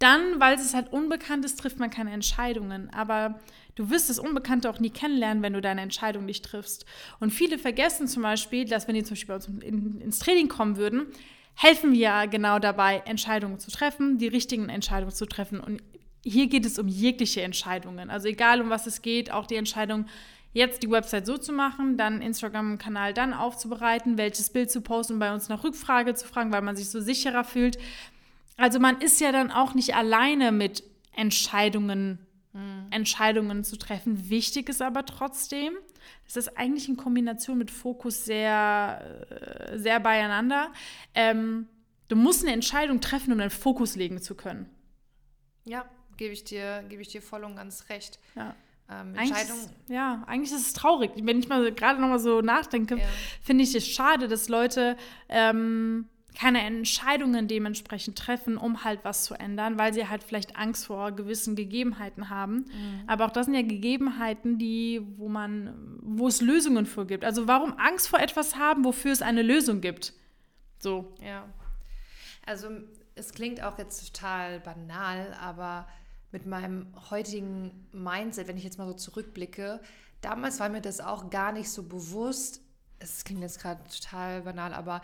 dann, 0.00 0.40
weil 0.40 0.56
es 0.56 0.74
halt 0.74 0.92
unbekannt 0.92 1.44
ist, 1.44 1.60
trifft 1.60 1.78
man 1.78 1.90
keine 1.90 2.10
Entscheidungen. 2.10 2.90
Aber 2.90 3.38
du 3.76 3.90
wirst 3.90 4.10
das 4.10 4.18
Unbekannte 4.18 4.68
auch 4.68 4.80
nie 4.80 4.90
kennenlernen, 4.90 5.42
wenn 5.42 5.52
du 5.52 5.60
deine 5.60 5.82
Entscheidung 5.82 6.24
nicht 6.24 6.44
triffst. 6.44 6.86
Und 7.20 7.30
viele 7.30 7.58
vergessen 7.58 8.08
zum 8.08 8.22
Beispiel, 8.22 8.64
dass 8.64 8.88
wenn 8.88 8.94
die 8.94 9.04
zum 9.04 9.12
Beispiel 9.14 9.28
bei 9.28 9.34
uns 9.34 9.46
in, 9.62 10.00
ins 10.00 10.18
Training 10.18 10.48
kommen 10.48 10.76
würden, 10.76 11.06
helfen 11.54 11.92
wir 11.92 11.98
ja 11.98 12.24
genau 12.24 12.58
dabei, 12.58 13.02
Entscheidungen 13.04 13.58
zu 13.58 13.70
treffen, 13.70 14.16
die 14.16 14.28
richtigen 14.28 14.70
Entscheidungen 14.70 15.14
zu 15.14 15.26
treffen. 15.26 15.60
Und 15.60 15.82
hier 16.24 16.46
geht 16.46 16.64
es 16.64 16.78
um 16.78 16.88
jegliche 16.88 17.42
Entscheidungen. 17.42 18.08
Also 18.08 18.28
egal, 18.28 18.62
um 18.62 18.70
was 18.70 18.86
es 18.86 19.02
geht, 19.02 19.30
auch 19.30 19.46
die 19.46 19.56
Entscheidung, 19.56 20.06
jetzt 20.54 20.82
die 20.82 20.90
Website 20.90 21.26
so 21.26 21.36
zu 21.36 21.52
machen, 21.52 21.98
dann 21.98 22.22
Instagram-Kanal 22.22 23.12
dann 23.12 23.34
aufzubereiten, 23.34 24.16
welches 24.16 24.50
Bild 24.50 24.70
zu 24.70 24.80
posten, 24.80 25.18
bei 25.18 25.32
uns 25.32 25.50
nach 25.50 25.62
Rückfrage 25.62 26.14
zu 26.14 26.26
fragen, 26.26 26.52
weil 26.52 26.62
man 26.62 26.76
sich 26.76 26.88
so 26.88 27.00
sicherer 27.00 27.44
fühlt. 27.44 27.78
Also 28.60 28.78
man 28.78 29.00
ist 29.00 29.20
ja 29.20 29.32
dann 29.32 29.50
auch 29.50 29.74
nicht 29.74 29.94
alleine 29.94 30.52
mit 30.52 30.82
Entscheidungen, 31.14 32.18
Entscheidungen 32.90 33.62
zu 33.62 33.76
treffen. 33.76 34.28
Wichtig 34.28 34.68
ist 34.68 34.82
aber 34.82 35.06
trotzdem, 35.06 35.72
es 36.26 36.36
ist 36.36 36.58
eigentlich 36.58 36.88
in 36.88 36.96
Kombination 36.96 37.56
mit 37.58 37.70
Fokus 37.70 38.24
sehr, 38.24 39.20
äh, 39.30 39.78
sehr 39.78 40.00
beieinander. 40.00 40.72
Ähm, 41.14 41.68
du 42.08 42.16
musst 42.16 42.42
eine 42.44 42.52
Entscheidung 42.52 43.00
treffen, 43.00 43.32
um 43.32 43.38
deinen 43.38 43.50
Fokus 43.50 43.94
legen 43.94 44.20
zu 44.20 44.34
können. 44.34 44.68
Ja, 45.64 45.84
gebe 46.16 46.32
ich, 46.32 46.42
dir, 46.42 46.84
gebe 46.88 47.02
ich 47.02 47.08
dir 47.08 47.22
voll 47.22 47.44
und 47.44 47.54
ganz 47.56 47.88
recht. 47.88 48.18
Ja. 48.34 48.56
Ähm, 48.90 49.14
Eigentlich 49.16 49.42
ist, 49.42 49.70
ja, 49.88 50.24
eigentlich 50.26 50.50
ist 50.50 50.66
es 50.66 50.72
traurig. 50.72 51.12
Wenn 51.16 51.38
ich 51.38 51.48
mal 51.48 51.72
gerade 51.72 52.00
noch 52.00 52.08
mal 52.08 52.18
so 52.18 52.40
nachdenke, 52.40 52.96
Ja. 52.96 53.04
finde 53.42 53.62
ich 53.62 53.74
es 53.76 53.86
schade, 53.86 54.26
dass 54.26 54.48
Leute 54.48 54.96
ähm, 55.28 56.08
keine 56.38 56.62
Entscheidungen 56.62 57.48
dementsprechend 57.48 58.18
treffen, 58.18 58.56
um 58.56 58.84
halt 58.84 59.00
was 59.02 59.24
zu 59.24 59.34
ändern, 59.34 59.78
weil 59.78 59.92
sie 59.92 60.08
halt 60.08 60.22
vielleicht 60.22 60.56
Angst 60.56 60.86
vor 60.86 61.12
gewissen 61.12 61.56
Gegebenheiten 61.56 62.30
haben. 62.30 62.56
Mhm. 62.56 63.02
Aber 63.06 63.26
auch 63.26 63.30
das 63.30 63.46
sind 63.46 63.54
ja 63.54 63.62
Gegebenheiten, 63.62 64.58
die, 64.58 65.02
wo 65.16 65.28
man, 65.28 65.98
wo 66.02 66.28
es 66.28 66.40
Lösungen 66.40 66.86
für 66.86 67.06
gibt. 67.06 67.24
Also 67.24 67.48
warum 67.48 67.74
Angst 67.78 68.08
vor 68.08 68.20
etwas 68.20 68.56
haben, 68.56 68.84
wofür 68.84 69.12
es 69.12 69.22
eine 69.22 69.42
Lösung 69.42 69.80
gibt? 69.80 70.12
So. 70.78 71.14
ja. 71.22 71.44
Also 72.46 72.68
es 73.14 73.32
klingt 73.32 73.62
auch 73.62 73.78
jetzt 73.78 74.12
total 74.12 74.60
banal, 74.60 75.36
aber 75.40 75.86
mit 76.32 76.46
meinem 76.46 76.86
heutigen 77.10 77.86
Mindset, 77.92 78.48
wenn 78.48 78.56
ich 78.56 78.64
jetzt 78.64 78.78
mal 78.78 78.86
so 78.86 78.94
zurückblicke, 78.94 79.80
damals 80.20 80.60
war 80.60 80.68
mir 80.68 80.80
das 80.80 81.00
auch 81.00 81.30
gar 81.30 81.52
nicht 81.52 81.70
so 81.70 81.82
bewusst. 81.82 82.60
Es 82.98 83.24
klingt 83.24 83.42
jetzt 83.42 83.60
gerade 83.60 83.82
total 83.84 84.42
banal, 84.42 84.74
aber 84.74 85.02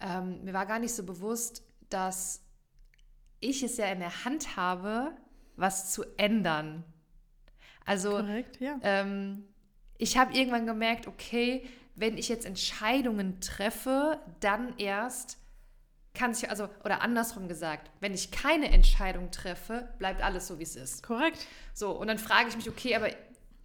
ähm, 0.00 0.44
mir 0.44 0.52
war 0.52 0.66
gar 0.66 0.78
nicht 0.78 0.94
so 0.94 1.04
bewusst, 1.04 1.62
dass 1.88 2.42
ich 3.40 3.62
es 3.62 3.76
ja 3.76 3.86
in 3.86 4.00
der 4.00 4.24
Hand 4.24 4.56
habe, 4.56 5.12
was 5.56 5.92
zu 5.92 6.04
ändern. 6.16 6.84
Also 7.84 8.10
Korrekt, 8.10 8.60
ja. 8.60 8.78
ähm, 8.82 9.44
ich 9.98 10.16
habe 10.16 10.34
irgendwann 10.34 10.66
gemerkt, 10.66 11.06
okay, 11.06 11.68
wenn 11.94 12.18
ich 12.18 12.28
jetzt 12.28 12.46
Entscheidungen 12.46 13.40
treffe, 13.40 14.20
dann 14.40 14.76
erst 14.78 15.38
kann 16.14 16.32
sich, 16.32 16.48
also, 16.48 16.68
oder 16.84 17.02
andersrum 17.02 17.48
gesagt, 17.48 17.90
wenn 18.00 18.14
ich 18.14 18.30
keine 18.30 18.70
Entscheidung 18.70 19.30
treffe, 19.30 19.88
bleibt 19.98 20.22
alles 20.22 20.46
so, 20.46 20.58
wie 20.58 20.62
es 20.62 20.76
ist. 20.76 21.02
Korrekt. 21.02 21.44
So, 21.74 21.90
und 21.90 22.06
dann 22.06 22.18
frage 22.18 22.48
ich 22.48 22.56
mich, 22.56 22.68
okay, 22.68 22.94
aber 22.94 23.08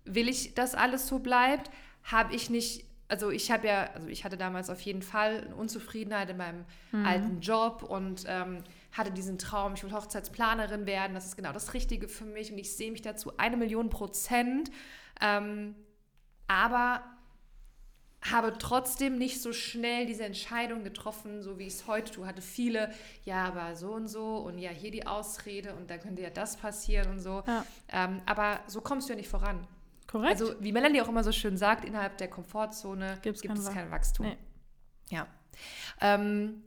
will 0.05 0.27
ich, 0.27 0.55
dass 0.55 0.73
alles 0.73 1.07
so 1.07 1.19
bleibt? 1.19 1.69
Habe 2.03 2.33
ich 2.35 2.49
nicht, 2.49 2.85
also 3.09 3.31
ich 3.31 3.51
habe 3.51 3.67
ja, 3.67 3.89
also 3.93 4.07
ich 4.07 4.23
hatte 4.23 4.37
damals 4.37 4.69
auf 4.69 4.79
jeden 4.81 5.01
Fall 5.01 5.43
eine 5.45 5.55
Unzufriedenheit 5.55 6.29
in 6.29 6.37
meinem 6.37 6.65
Mhm. 6.91 7.05
alten 7.05 7.41
Job 7.41 7.83
und 7.83 8.23
ähm, 8.27 8.63
hatte 8.93 9.11
diesen 9.11 9.37
Traum, 9.37 9.73
ich 9.73 9.83
will 9.83 9.91
Hochzeitsplanerin 9.91 10.85
werden, 10.85 11.13
das 11.13 11.25
ist 11.25 11.35
genau 11.35 11.51
das 11.51 11.73
Richtige 11.73 12.07
für 12.07 12.25
mich 12.25 12.51
und 12.51 12.57
ich 12.57 12.75
sehe 12.75 12.91
mich 12.91 13.01
dazu 13.01 13.33
eine 13.37 13.57
Million 13.57 13.89
Prozent. 13.89 14.71
Ähm, 15.21 15.75
aber 16.47 17.03
habe 18.21 18.53
trotzdem 18.57 19.17
nicht 19.17 19.41
so 19.41 19.53
schnell 19.53 20.05
diese 20.05 20.25
Entscheidung 20.25 20.83
getroffen, 20.83 21.41
so 21.41 21.57
wie 21.57 21.67
ich 21.67 21.75
es 21.75 21.87
heute 21.87 22.11
tue. 22.11 22.27
Hatte 22.27 22.41
viele, 22.41 22.91
ja, 23.23 23.45
aber 23.45 23.75
so 23.75 23.93
und 23.93 24.07
so 24.07 24.37
und 24.37 24.57
ja, 24.57 24.71
hier 24.71 24.91
die 24.91 25.07
Ausrede 25.07 25.73
und 25.75 25.89
dann 25.89 26.01
könnte 26.01 26.21
ja 26.21 26.29
das 26.29 26.57
passieren 26.57 27.09
und 27.11 27.19
so. 27.21 27.43
Ja. 27.47 27.65
Ähm, 27.87 28.21
aber 28.25 28.59
so 28.67 28.81
kommst 28.81 29.07
du 29.07 29.13
ja 29.13 29.17
nicht 29.17 29.29
voran. 29.29 29.65
Korrekt. 30.09 30.41
Also, 30.41 30.55
wie 30.59 30.71
Melanie 30.71 31.01
auch 31.01 31.07
immer 31.07 31.23
so 31.23 31.31
schön 31.31 31.55
sagt, 31.55 31.85
innerhalb 31.85 32.17
der 32.17 32.29
Komfortzone 32.29 33.19
Gibt's 33.21 33.41
gibt 33.41 33.53
kein 33.53 33.63
es 33.63 33.71
kein 33.71 33.91
Wachstum. 33.91 34.25
Nee. 34.25 34.37
Ja. 35.09 35.27
Ähm, 36.01 36.63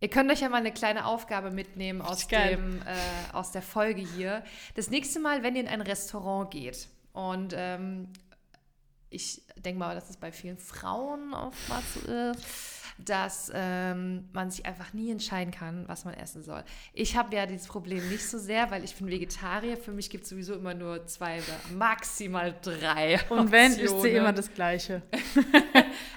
ihr 0.00 0.10
könnt 0.10 0.30
euch 0.32 0.40
ja 0.40 0.48
mal 0.48 0.56
eine 0.56 0.72
kleine 0.72 1.06
Aufgabe 1.06 1.52
mitnehmen 1.52 2.02
aus, 2.02 2.26
dem, 2.26 2.82
äh, 2.82 3.32
aus 3.32 3.52
der 3.52 3.62
Folge 3.62 4.00
hier. 4.00 4.42
Das 4.74 4.90
nächste 4.90 5.20
Mal, 5.20 5.44
wenn 5.44 5.54
ihr 5.54 5.62
in 5.62 5.68
ein 5.68 5.80
Restaurant 5.80 6.50
geht 6.50 6.88
und 7.12 7.54
ähm, 7.56 8.12
ich 9.08 9.42
denke 9.54 9.78
mal, 9.78 9.94
dass 9.94 10.10
es 10.10 10.16
bei 10.16 10.32
vielen 10.32 10.58
Frauen 10.58 11.32
oftmals 11.32 11.94
so 11.94 12.00
ist, 12.10 12.44
dass 12.98 13.50
ähm, 13.54 14.28
man 14.32 14.50
sich 14.50 14.64
einfach 14.64 14.92
nie 14.92 15.10
entscheiden 15.10 15.52
kann, 15.52 15.86
was 15.86 16.04
man 16.04 16.14
essen 16.14 16.42
soll. 16.42 16.64
Ich 16.92 17.16
habe 17.16 17.34
ja 17.36 17.46
dieses 17.46 17.66
Problem 17.66 18.08
nicht 18.08 18.26
so 18.26 18.38
sehr, 18.38 18.70
weil 18.70 18.84
ich 18.84 18.94
bin 18.94 19.08
Vegetarier. 19.08 19.76
Für 19.76 19.92
mich 19.92 20.08
gibt 20.10 20.24
es 20.24 20.30
sowieso 20.30 20.54
immer 20.54 20.74
nur 20.74 21.06
zwei 21.06 21.38
oder 21.38 21.76
maximal 21.76 22.54
drei. 22.62 23.20
Und 23.28 23.52
wenn, 23.52 23.72
ist 23.72 23.78
sie 23.78 23.88
Optionen. 23.88 24.16
immer 24.16 24.32
das 24.32 24.52
Gleiche. 24.52 25.02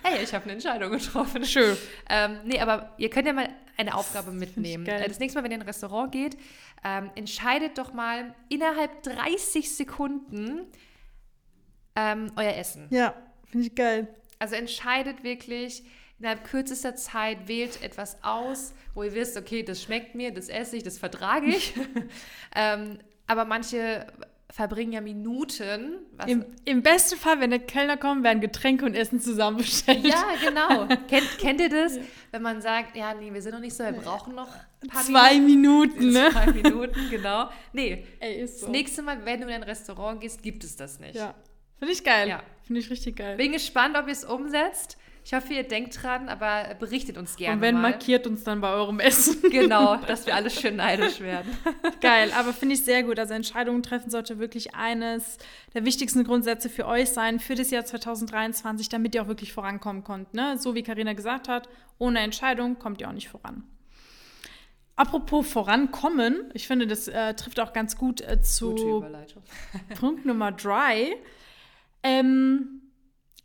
Hey, 0.04 0.24
ich 0.24 0.34
habe 0.34 0.46
eine 0.46 0.54
Entscheidung 0.54 0.92
getroffen. 0.92 1.44
Schön. 1.46 1.78
Ähm, 2.10 2.40
nee, 2.46 2.60
aber 2.60 2.94
ihr 2.98 3.10
könnt 3.10 3.28
ja 3.28 3.34
mal 3.34 3.50
eine 3.78 3.94
Aufgabe 3.96 4.32
mitnehmen. 4.32 4.86
Äh, 4.86 5.08
Das 5.08 5.20
nächste 5.20 5.38
Mal, 5.40 5.44
wenn 5.44 5.52
ihr 5.52 5.56
in 5.58 5.62
ein 5.62 5.68
Restaurant 5.68 6.12
geht, 6.12 6.38
ähm, 6.84 7.12
entscheidet 7.16 7.78
doch 7.78 7.94
mal 7.94 8.34
innerhalb 8.50 9.04
30 9.04 9.76
Sekunden 9.76 10.66
ähm, 11.96 12.32
euer 12.36 12.54
Essen. 12.56 12.88
Ja, 12.90 13.14
finde 13.46 13.68
ich 13.68 13.76
geil. 13.76 14.08
Also 14.40 14.56
entscheidet 14.56 15.24
wirklich 15.24 15.84
innerhalb 16.20 16.44
kürzester 16.44 16.96
Zeit, 16.96 17.48
wählt 17.48 17.82
etwas 17.82 18.24
aus, 18.24 18.74
wo 18.94 19.04
ihr 19.04 19.14
wisst, 19.14 19.38
okay, 19.38 19.64
das 19.64 19.82
schmeckt 19.82 20.16
mir, 20.16 20.32
das 20.32 20.50
esse 20.50 20.78
ich, 20.78 20.84
das 20.84 20.98
vertrage 20.98 21.48
ich. 21.48 21.74
ähm, 22.56 23.00
aber 23.28 23.46
manche 23.46 24.06
verbringen 24.52 24.94
ja 24.94 25.02
Minuten. 25.02 26.00
Im, 26.26 26.44
Im 26.66 26.82
besten 26.82 27.18
Fall, 27.18 27.40
wenn 27.40 27.52
der 27.52 27.60
Kellner 27.60 27.98
kommt, 27.98 28.24
werden 28.24 28.42
Getränke 28.42 28.84
und 28.84 28.96
Essen 28.96 29.22
zusammen 29.22 29.58
bestellt. 29.58 30.06
ja, 30.06 30.26
genau. 30.44 30.88
kennt, 31.08 31.38
kennt 31.38 31.62
ihr 31.62 31.70
das? 31.70 32.00
Wenn 32.32 32.42
man 32.42 32.60
sagt, 32.60 32.96
ja, 32.98 33.14
nee, 33.14 33.32
wir 33.32 33.42
sind 33.42 33.54
noch 33.54 33.60
nicht 33.60 33.76
so, 33.76 33.84
wir 33.84 33.92
brauchen 33.94 34.34
noch 34.34 34.50
ein 34.82 34.90
paar 34.90 35.04
Zwei 35.04 35.40
Minuten, 35.40 36.10
ne? 36.12 36.30
Zwei 36.32 36.52
Minuten, 36.52 37.10
genau. 37.12 37.50
Nee, 37.74 38.06
Ey, 38.20 38.42
ist 38.42 38.56
das 38.56 38.62
so. 38.62 38.72
nächste 38.72 39.04
Mal, 39.04 39.24
wenn 39.24 39.42
du 39.42 39.48
in 39.48 39.54
ein 39.54 39.64
Restaurant 39.64 40.20
gehst, 40.20 40.42
gibt 40.42 40.64
es 40.64 40.76
das 40.76 41.00
nicht. 41.00 41.16
Ja. 41.16 41.36
Finde 41.78 41.94
ich 41.94 42.04
geil. 42.04 42.28
Ja. 42.28 42.44
Finde 42.64 42.82
ich 42.82 42.90
richtig 42.90 43.16
geil. 43.16 43.38
Bin 43.38 43.52
gespannt, 43.52 43.98
ob 43.98 44.08
ihr 44.08 44.14
es 44.14 44.26
umsetzt. 44.26 44.98
Ich 45.26 45.34
hoffe, 45.34 45.54
ihr 45.54 45.64
denkt 45.64 46.02
dran, 46.02 46.30
aber 46.30 46.74
berichtet 46.80 47.18
uns 47.18 47.36
gerne 47.36 47.56
und 47.56 47.62
wenn, 47.62 47.76
mal. 47.76 47.92
markiert 47.92 48.26
uns 48.26 48.44
dann 48.44 48.62
bei 48.62 48.72
eurem 48.72 49.00
Essen. 49.00 49.38
Genau, 49.52 49.96
dass 50.08 50.26
wir 50.26 50.36
alle 50.36 50.50
schön 50.50 50.76
neidisch 50.76 51.20
werden. 51.20 51.56
Geil, 52.02 52.32
aber 52.38 52.54
finde 52.54 52.76
ich 52.76 52.84
sehr 52.84 53.04
gut. 53.04 53.20
Also 53.20 53.34
Entscheidungen 53.34 53.84
treffen 53.84 54.10
sollte 54.10 54.40
wirklich 54.40 54.76
eines 54.76 55.38
der 55.74 55.86
wichtigsten 55.86 56.24
Grundsätze 56.24 56.70
für 56.70 56.88
euch 56.88 57.10
sein, 57.10 57.40
für 57.40 57.56
das 57.56 57.72
Jahr 57.72 57.86
2023, 57.86 58.90
damit 58.90 59.16
ihr 59.16 59.24
auch 59.24 59.28
wirklich 59.28 59.54
vorankommen 59.54 60.04
könnt. 60.04 60.34
Ne? 60.34 60.58
So 60.58 60.76
wie 60.76 60.84
Karina 60.84 61.14
gesagt 61.14 61.48
hat, 61.48 61.68
ohne 61.98 62.20
Entscheidung 62.20 62.80
kommt 62.80 63.02
ihr 63.02 63.10
auch 63.10 63.14
nicht 63.14 63.30
voran. 63.30 63.64
Apropos 64.96 65.50
vorankommen, 65.50 66.52
ich 66.54 66.68
finde, 66.68 66.86
das 66.86 67.08
äh, 67.08 67.34
trifft 67.34 67.60
auch 67.62 67.72
ganz 67.72 67.96
gut 67.96 68.20
äh, 68.20 68.42
zu. 68.42 69.06
Punkt 69.98 70.26
Nummer 70.26 70.52
drei. 70.52 71.16
Ähm, 72.04 72.82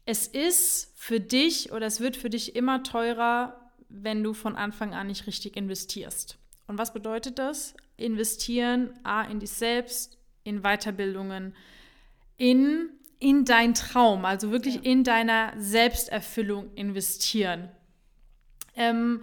es 0.06 0.26
ist 0.26 0.92
für 0.96 1.20
dich 1.20 1.72
oder 1.72 1.86
es 1.86 2.00
wird 2.00 2.16
für 2.16 2.30
dich 2.30 2.56
immer 2.56 2.82
teurer, 2.82 3.60
wenn 3.88 4.22
du 4.22 4.34
von 4.34 4.56
Anfang 4.56 4.94
an 4.94 5.06
nicht 5.06 5.26
richtig 5.26 5.56
investierst. 5.56 6.38
Und 6.66 6.78
was 6.78 6.92
bedeutet 6.92 7.38
das? 7.38 7.74
Investieren 7.96 8.90
A 9.02 9.22
in 9.22 9.40
dich 9.40 9.50
selbst, 9.50 10.18
in 10.42 10.62
Weiterbildungen, 10.62 11.54
in, 12.36 12.90
in 13.18 13.44
dein 13.44 13.74
Traum, 13.74 14.24
also 14.24 14.50
wirklich 14.50 14.76
Ja. 14.76 14.82
in 14.82 15.04
deiner 15.04 15.52
Selbsterfüllung 15.56 16.74
investieren. 16.74 17.68
Ähm, 18.76 19.22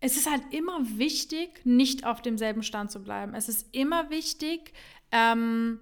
es 0.00 0.16
ist 0.16 0.30
halt 0.30 0.42
immer 0.52 0.78
wichtig, 0.98 1.64
nicht 1.64 2.06
auf 2.06 2.22
demselben 2.22 2.62
Stand 2.62 2.92
zu 2.92 3.02
bleiben. 3.02 3.34
Es 3.34 3.48
ist 3.48 3.66
immer 3.74 4.10
wichtig, 4.10 4.72
ähm, 5.10 5.80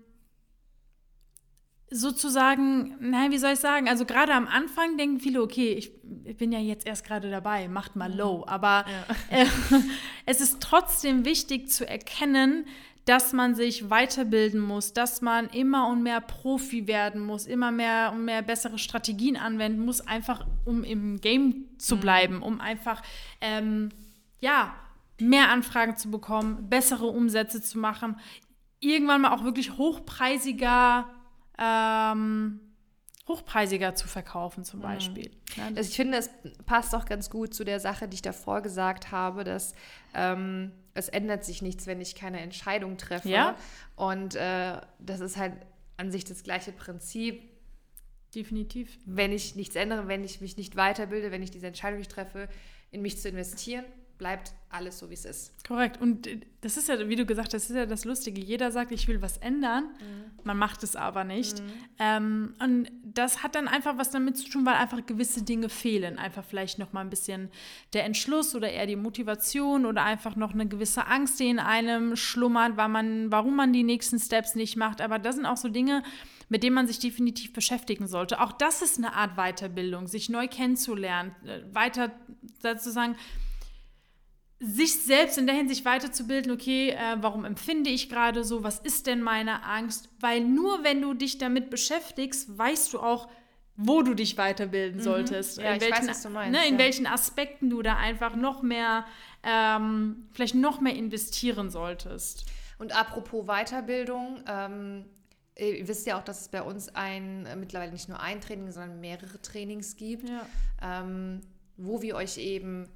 sozusagen, 1.90 2.96
nein, 3.00 3.30
wie 3.30 3.38
soll 3.38 3.52
ich 3.52 3.60
sagen? 3.60 3.88
Also 3.88 4.04
gerade 4.04 4.34
am 4.34 4.48
Anfang 4.48 4.96
denken 4.96 5.20
viele, 5.20 5.42
okay, 5.42 5.72
ich, 5.72 5.92
ich 6.24 6.36
bin 6.36 6.50
ja 6.50 6.58
jetzt 6.58 6.86
erst 6.86 7.04
gerade 7.04 7.30
dabei, 7.30 7.68
macht 7.68 7.94
mal 7.94 8.12
low. 8.12 8.44
Aber 8.46 8.84
äh, 9.30 9.46
es 10.26 10.40
ist 10.40 10.60
trotzdem 10.60 11.24
wichtig 11.24 11.70
zu 11.70 11.88
erkennen, 11.88 12.66
dass 13.04 13.32
man 13.32 13.54
sich 13.54 13.88
weiterbilden 13.88 14.60
muss, 14.60 14.92
dass 14.92 15.22
man 15.22 15.46
immer 15.50 15.86
und 15.86 16.02
mehr 16.02 16.20
Profi 16.20 16.88
werden 16.88 17.24
muss, 17.24 17.46
immer 17.46 17.70
mehr 17.70 18.10
und 18.12 18.24
mehr 18.24 18.42
bessere 18.42 18.78
Strategien 18.78 19.36
anwenden 19.36 19.84
muss, 19.84 20.00
einfach 20.00 20.44
um 20.64 20.82
im 20.82 21.20
Game 21.20 21.66
zu 21.78 21.98
bleiben, 21.98 22.42
um 22.42 22.60
einfach 22.60 23.02
ähm, 23.40 23.90
ja 24.40 24.74
mehr 25.20 25.50
Anfragen 25.50 25.96
zu 25.96 26.10
bekommen, 26.10 26.68
bessere 26.68 27.06
Umsätze 27.06 27.62
zu 27.62 27.78
machen, 27.78 28.18
irgendwann 28.80 29.20
mal 29.20 29.32
auch 29.32 29.44
wirklich 29.44 29.78
hochpreisiger 29.78 31.08
ähm, 31.58 32.60
hochpreisiger 33.28 33.94
zu 33.94 34.06
verkaufen 34.06 34.64
zum 34.64 34.80
Beispiel. 34.80 35.30
Ja, 35.56 35.68
das- 35.70 35.78
Also 35.78 35.90
ich 35.90 35.96
finde, 35.96 36.18
es 36.18 36.30
passt 36.64 36.94
auch 36.94 37.04
ganz 37.06 37.28
gut 37.30 37.54
zu 37.54 37.64
der 37.64 37.80
Sache, 37.80 38.06
die 38.08 38.14
ich 38.16 38.22
davor 38.22 38.60
gesagt 38.62 39.10
habe, 39.10 39.42
dass 39.42 39.74
ähm, 40.14 40.70
es 40.94 41.08
ändert 41.08 41.44
sich 41.44 41.60
nichts, 41.60 41.86
wenn 41.86 42.00
ich 42.00 42.14
keine 42.14 42.40
Entscheidung 42.40 42.96
treffe. 42.98 43.28
Ja. 43.28 43.56
Und 43.96 44.34
äh, 44.36 44.80
das 45.00 45.20
ist 45.20 45.36
halt 45.36 45.54
an 45.96 46.10
sich 46.12 46.24
das 46.24 46.42
gleiche 46.42 46.72
Prinzip. 46.72 47.42
definitiv. 48.34 48.98
Wenn 49.06 49.32
ich 49.32 49.56
nichts 49.56 49.76
ändere, 49.76 50.08
wenn 50.08 50.22
ich 50.22 50.40
mich 50.40 50.56
nicht 50.56 50.76
weiterbilde, 50.76 51.30
wenn 51.32 51.42
ich 51.42 51.50
diese 51.50 51.66
Entscheidung 51.66 51.98
nicht 51.98 52.10
treffe, 52.10 52.48
in 52.90 53.00
mich 53.02 53.18
zu 53.18 53.28
investieren, 53.28 53.84
bleibt 54.18 54.52
alles 54.70 54.98
so, 54.98 55.08
wie 55.10 55.14
es 55.14 55.24
ist. 55.24 55.64
Korrekt. 55.66 56.00
Und 56.00 56.26
äh, 56.26 56.40
das 56.60 56.76
ist 56.76 56.88
ja, 56.88 57.08
wie 57.08 57.16
du 57.16 57.24
gesagt 57.24 57.54
hast, 57.54 57.64
das 57.64 57.70
ist 57.70 57.76
ja 57.76 57.86
das 57.86 58.04
Lustige. 58.04 58.40
Jeder 58.40 58.72
sagt, 58.72 58.92
ich 58.92 59.06
will 59.08 59.22
was 59.22 59.36
ändern, 59.38 59.90
man 60.42 60.58
macht 60.58 60.82
es 60.82 60.96
aber 60.96 61.24
nicht. 61.24 61.62
Ähm, 61.98 62.54
und 62.58 62.90
das 63.04 63.42
hat 63.42 63.54
dann 63.54 63.68
einfach 63.68 63.98
was 63.98 64.10
damit 64.10 64.36
zu 64.36 64.48
tun, 64.48 64.66
weil 64.66 64.74
einfach 64.74 65.04
gewisse 65.06 65.42
Dinge 65.42 65.68
fehlen. 65.68 66.18
Einfach 66.18 66.44
vielleicht 66.44 66.78
noch 66.78 66.92
mal 66.92 67.00
ein 67.00 67.10
bisschen 67.10 67.50
der 67.92 68.04
Entschluss 68.04 68.54
oder 68.54 68.70
eher 68.70 68.86
die 68.86 68.96
Motivation 68.96 69.86
oder 69.86 70.02
einfach 70.02 70.36
noch 70.36 70.52
eine 70.52 70.66
gewisse 70.66 71.06
Angst, 71.06 71.40
die 71.40 71.48
in 71.48 71.58
einem 71.58 72.16
schlummert, 72.16 72.76
weil 72.76 72.88
man, 72.88 73.30
warum 73.30 73.56
man 73.56 73.72
die 73.72 73.84
nächsten 73.84 74.18
Steps 74.18 74.54
nicht 74.54 74.76
macht. 74.76 75.00
Aber 75.00 75.18
das 75.18 75.36
sind 75.36 75.46
auch 75.46 75.56
so 75.56 75.68
Dinge, 75.68 76.02
mit 76.48 76.62
denen 76.62 76.74
man 76.74 76.86
sich 76.86 76.98
definitiv 76.98 77.52
beschäftigen 77.52 78.06
sollte. 78.06 78.40
Auch 78.40 78.52
das 78.52 78.82
ist 78.82 78.98
eine 78.98 79.14
Art 79.14 79.36
Weiterbildung, 79.36 80.06
sich 80.06 80.28
neu 80.28 80.48
kennenzulernen, 80.48 81.34
äh, 81.44 81.62
weiter 81.72 82.12
sozusagen 82.60 83.16
sich 84.58 85.00
selbst 85.02 85.36
in 85.36 85.46
der 85.46 85.54
Hinsicht 85.54 85.84
weiterzubilden, 85.84 86.50
okay, 86.50 86.90
äh, 86.90 87.16
warum 87.20 87.44
empfinde 87.44 87.90
ich 87.90 88.08
gerade 88.08 88.42
so, 88.42 88.62
was 88.64 88.78
ist 88.78 89.06
denn 89.06 89.20
meine 89.22 89.62
Angst? 89.64 90.08
Weil 90.20 90.40
nur 90.40 90.82
wenn 90.82 91.02
du 91.02 91.12
dich 91.14 91.38
damit 91.38 91.68
beschäftigst, 91.68 92.56
weißt 92.56 92.94
du 92.94 93.00
auch, 93.00 93.28
wo 93.76 94.00
du 94.00 94.14
dich 94.14 94.38
weiterbilden 94.38 95.02
solltest. 95.02 95.58
Mhm. 95.58 95.64
Ja, 95.64 95.70
in 95.72 95.76
ich 95.76 95.82
welchen, 95.82 95.98
weiß, 96.02 96.08
was 96.08 96.22
du 96.22 96.30
meinst, 96.30 96.58
Ne, 96.58 96.66
in 96.66 96.74
ja. 96.74 96.78
welchen 96.80 97.06
Aspekten 97.06 97.68
du 97.68 97.82
da 97.82 97.96
einfach 97.96 98.34
noch 98.34 98.62
mehr, 98.62 99.04
ähm, 99.42 100.28
vielleicht 100.32 100.54
noch 100.54 100.80
mehr 100.80 100.94
investieren 100.94 101.68
solltest. 101.68 102.46
Und 102.78 102.96
apropos 102.98 103.44
Weiterbildung, 103.46 104.42
ähm, 104.48 105.04
ihr 105.58 105.86
wisst 105.86 106.06
ja 106.06 106.18
auch, 106.18 106.24
dass 106.24 106.40
es 106.42 106.48
bei 106.48 106.62
uns 106.62 106.88
ein, 106.94 107.44
äh, 107.44 107.56
mittlerweile 107.56 107.92
nicht 107.92 108.08
nur 108.08 108.20
ein 108.20 108.40
Training, 108.40 108.70
sondern 108.72 109.00
mehrere 109.00 109.40
Trainings 109.42 109.96
gibt, 109.96 110.28
Ja. 110.30 110.46
ähm, 110.82 111.42
wo 111.76 112.00
wir 112.00 112.16
euch 112.16 112.38
eben 112.38 112.88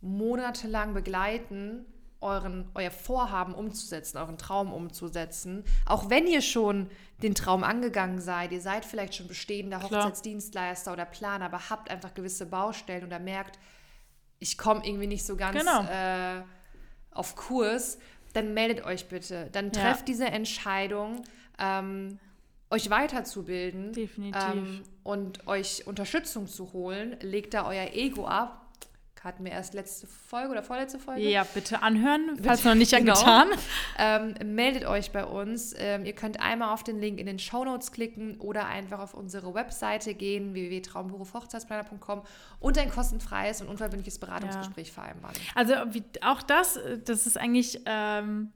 monatelang 0.00 0.94
begleiten, 0.94 1.84
euren, 2.20 2.68
euer 2.74 2.90
Vorhaben 2.90 3.54
umzusetzen, 3.54 4.18
euren 4.18 4.38
Traum 4.38 4.72
umzusetzen. 4.72 5.64
Auch 5.86 6.10
wenn 6.10 6.26
ihr 6.26 6.42
schon 6.42 6.90
den 7.22 7.34
Traum 7.34 7.62
angegangen 7.62 8.20
seid, 8.20 8.50
ihr 8.52 8.60
seid 8.60 8.84
vielleicht 8.84 9.14
schon 9.14 9.28
bestehender 9.28 9.78
Klar. 9.78 10.04
Hochzeitsdienstleister 10.04 10.92
oder 10.92 11.04
Planer, 11.04 11.44
aber 11.44 11.70
habt 11.70 11.90
einfach 11.90 12.14
gewisse 12.14 12.46
Baustellen 12.46 13.04
oder 13.04 13.18
merkt, 13.20 13.58
ich 14.40 14.58
komme 14.58 14.84
irgendwie 14.84 15.06
nicht 15.06 15.24
so 15.24 15.36
ganz 15.36 15.58
Genau. 15.58 15.82
äh, 15.84 16.42
auf 17.12 17.34
Kurs, 17.36 17.98
dann 18.32 18.52
meldet 18.54 18.84
euch 18.84 19.06
bitte. 19.08 19.48
Dann 19.52 19.66
Ja. 19.66 19.80
trefft 19.82 20.08
diese 20.08 20.26
Entscheidung, 20.26 21.22
ähm, 21.58 22.18
euch 22.70 22.90
weiterzubilden 22.90 23.92
ähm, 24.34 24.82
und 25.02 25.46
euch 25.46 25.86
Unterstützung 25.86 26.46
zu 26.48 26.72
holen. 26.72 27.16
Legt 27.20 27.54
da 27.54 27.66
euer 27.66 27.92
Ego 27.94 28.26
ab. 28.26 28.67
Hatten 29.24 29.44
wir 29.44 29.52
erst 29.52 29.74
letzte 29.74 30.06
Folge 30.06 30.50
oder 30.50 30.62
vorletzte 30.62 30.98
Folge? 30.98 31.22
Ja, 31.22 31.44
bitte 31.44 31.82
anhören, 31.82 32.38
falls 32.42 32.64
noch 32.64 32.74
nicht 32.74 32.92
Genau. 32.96 33.14
getan. 33.14 33.48
Ähm, 33.98 34.34
meldet 34.54 34.84
euch 34.86 35.10
bei 35.10 35.24
uns. 35.24 35.74
Ähm, 35.76 36.04
ihr 36.04 36.14
könnt 36.14 36.40
einmal 36.40 36.72
auf 36.72 36.84
den 36.84 36.98
Link 37.00 37.18
in 37.18 37.26
den 37.26 37.38
Shownotes 37.38 37.92
klicken 37.92 38.38
oder 38.40 38.66
einfach 38.66 39.00
auf 39.00 39.14
unsere 39.14 39.54
Webseite 39.54 40.14
gehen, 40.14 40.54
www.traumberufhochzeitsplaner.com 40.54 42.22
und 42.60 42.78
ein 42.78 42.90
kostenfreies 42.90 43.60
und 43.60 43.68
unverbindliches 43.68 44.18
Beratungsgespräch 44.18 44.92
vereinbaren. 44.92 45.36
Also 45.54 45.74
wie, 45.90 46.04
auch 46.22 46.42
das, 46.42 46.76
äh, 46.76 46.98
das 46.98 47.26
ist 47.26 47.36
eigentlich 47.38 47.80
ähm, 47.86 48.52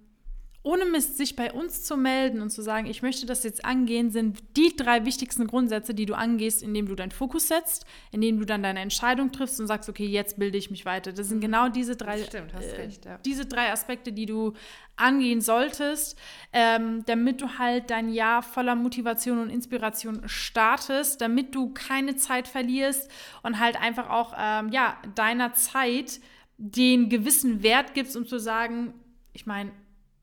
ohne 0.64 0.84
Mist, 0.84 1.16
sich 1.16 1.34
bei 1.34 1.52
uns 1.52 1.82
zu 1.82 1.96
melden 1.96 2.40
und 2.40 2.50
zu 2.50 2.62
sagen, 2.62 2.86
ich 2.86 3.02
möchte 3.02 3.26
das 3.26 3.42
jetzt 3.42 3.64
angehen, 3.64 4.10
sind 4.10 4.38
die 4.56 4.76
drei 4.76 5.04
wichtigsten 5.04 5.48
Grundsätze, 5.48 5.92
die 5.92 6.06
du 6.06 6.14
angehst, 6.14 6.62
indem 6.62 6.86
du 6.86 6.94
deinen 6.94 7.10
Fokus 7.10 7.48
setzt, 7.48 7.84
indem 8.12 8.38
du 8.38 8.46
dann 8.46 8.62
deine 8.62 8.78
Entscheidung 8.80 9.32
triffst 9.32 9.58
und 9.60 9.66
sagst, 9.66 9.88
okay, 9.88 10.06
jetzt 10.06 10.38
bilde 10.38 10.56
ich 10.56 10.70
mich 10.70 10.84
weiter. 10.84 11.12
Das 11.12 11.28
sind 11.28 11.40
genau 11.40 11.68
diese 11.68 11.96
drei, 11.96 12.22
stimmt, 12.22 12.52
äh, 12.54 12.80
recht, 12.80 13.04
ja. 13.04 13.18
diese 13.24 13.46
drei 13.46 13.72
Aspekte, 13.72 14.12
die 14.12 14.26
du 14.26 14.52
angehen 14.94 15.40
solltest, 15.40 16.16
ähm, 16.52 17.04
damit 17.06 17.40
du 17.40 17.58
halt 17.58 17.90
dein 17.90 18.12
Jahr 18.12 18.42
voller 18.42 18.76
Motivation 18.76 19.40
und 19.40 19.50
Inspiration 19.50 20.22
startest, 20.26 21.20
damit 21.20 21.56
du 21.56 21.72
keine 21.74 22.14
Zeit 22.14 22.46
verlierst 22.46 23.10
und 23.42 23.58
halt 23.58 23.80
einfach 23.80 24.10
auch 24.10 24.34
ähm, 24.38 24.68
ja, 24.70 24.96
deiner 25.16 25.54
Zeit 25.54 26.20
den 26.56 27.08
gewissen 27.08 27.64
Wert 27.64 27.94
gibst, 27.94 28.16
um 28.16 28.26
zu 28.26 28.38
sagen, 28.38 28.94
ich 29.32 29.46
meine, 29.46 29.72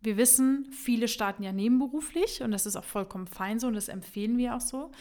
wir 0.02 0.16
wissen, 0.16 0.66
viele 0.72 1.10
starten 1.10 1.44
ja 1.44 1.52
nebenberuflich 1.52 2.42
und 2.42 2.52
das 2.52 2.66
ist 2.66 2.78
auch 2.78 2.86
vollkommen 2.86 3.28
fein 3.28 3.60
so 3.60 3.68
und 3.68 3.74
das 3.74 3.90
empfehlen 3.90 4.38
wir 4.38 4.56
auch 4.56 4.62
so. 4.62 4.92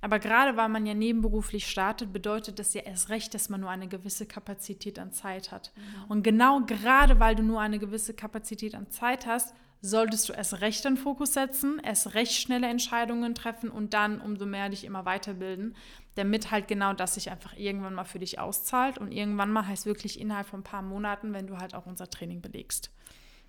Aber 0.00 0.18
gerade 0.18 0.56
weil 0.56 0.70
man 0.70 0.86
ja 0.86 0.94
nebenberuflich 0.94 1.66
startet, 1.66 2.12
bedeutet 2.12 2.58
das 2.58 2.72
ja 2.72 2.82
erst 2.82 3.10
recht, 3.10 3.34
dass 3.34 3.50
man 3.50 3.60
nur 3.60 3.70
eine 3.70 3.86
gewisse 3.86 4.24
Kapazität 4.24 4.98
an 4.98 5.12
Zeit 5.12 5.52
hat. 5.52 5.72
Und 6.08 6.22
genau 6.22 6.62
gerade 6.62 7.20
weil 7.20 7.34
du 7.34 7.42
nur 7.42 7.60
eine 7.60 7.78
gewisse 7.78 8.14
Kapazität 8.14 8.74
an 8.74 8.90
Zeit 8.90 9.26
hast, 9.26 9.54
solltest 9.82 10.28
du 10.28 10.32
erst 10.32 10.60
recht 10.62 10.84
den 10.84 10.96
Fokus 10.96 11.34
setzen, 11.34 11.78
erst 11.84 12.14
recht 12.14 12.32
schnelle 12.32 12.66
Entscheidungen 12.66 13.34
treffen 13.34 13.70
und 13.70 13.92
dann 13.92 14.20
umso 14.20 14.46
mehr 14.46 14.70
dich 14.70 14.84
immer 14.84 15.04
weiterbilden, 15.04 15.76
damit 16.14 16.50
halt 16.50 16.66
genau 16.66 16.94
das 16.94 17.14
sich 17.14 17.30
einfach 17.30 17.54
irgendwann 17.56 17.94
mal 17.94 18.04
für 18.04 18.18
dich 18.18 18.38
auszahlt. 18.38 18.96
Und 18.96 19.12
irgendwann 19.12 19.52
mal 19.52 19.66
heißt 19.66 19.84
wirklich 19.84 20.18
innerhalb 20.18 20.46
von 20.46 20.60
ein 20.60 20.64
paar 20.64 20.82
Monaten, 20.82 21.34
wenn 21.34 21.46
du 21.46 21.58
halt 21.58 21.74
auch 21.74 21.84
unser 21.84 22.08
Training 22.08 22.40
belegst. 22.40 22.90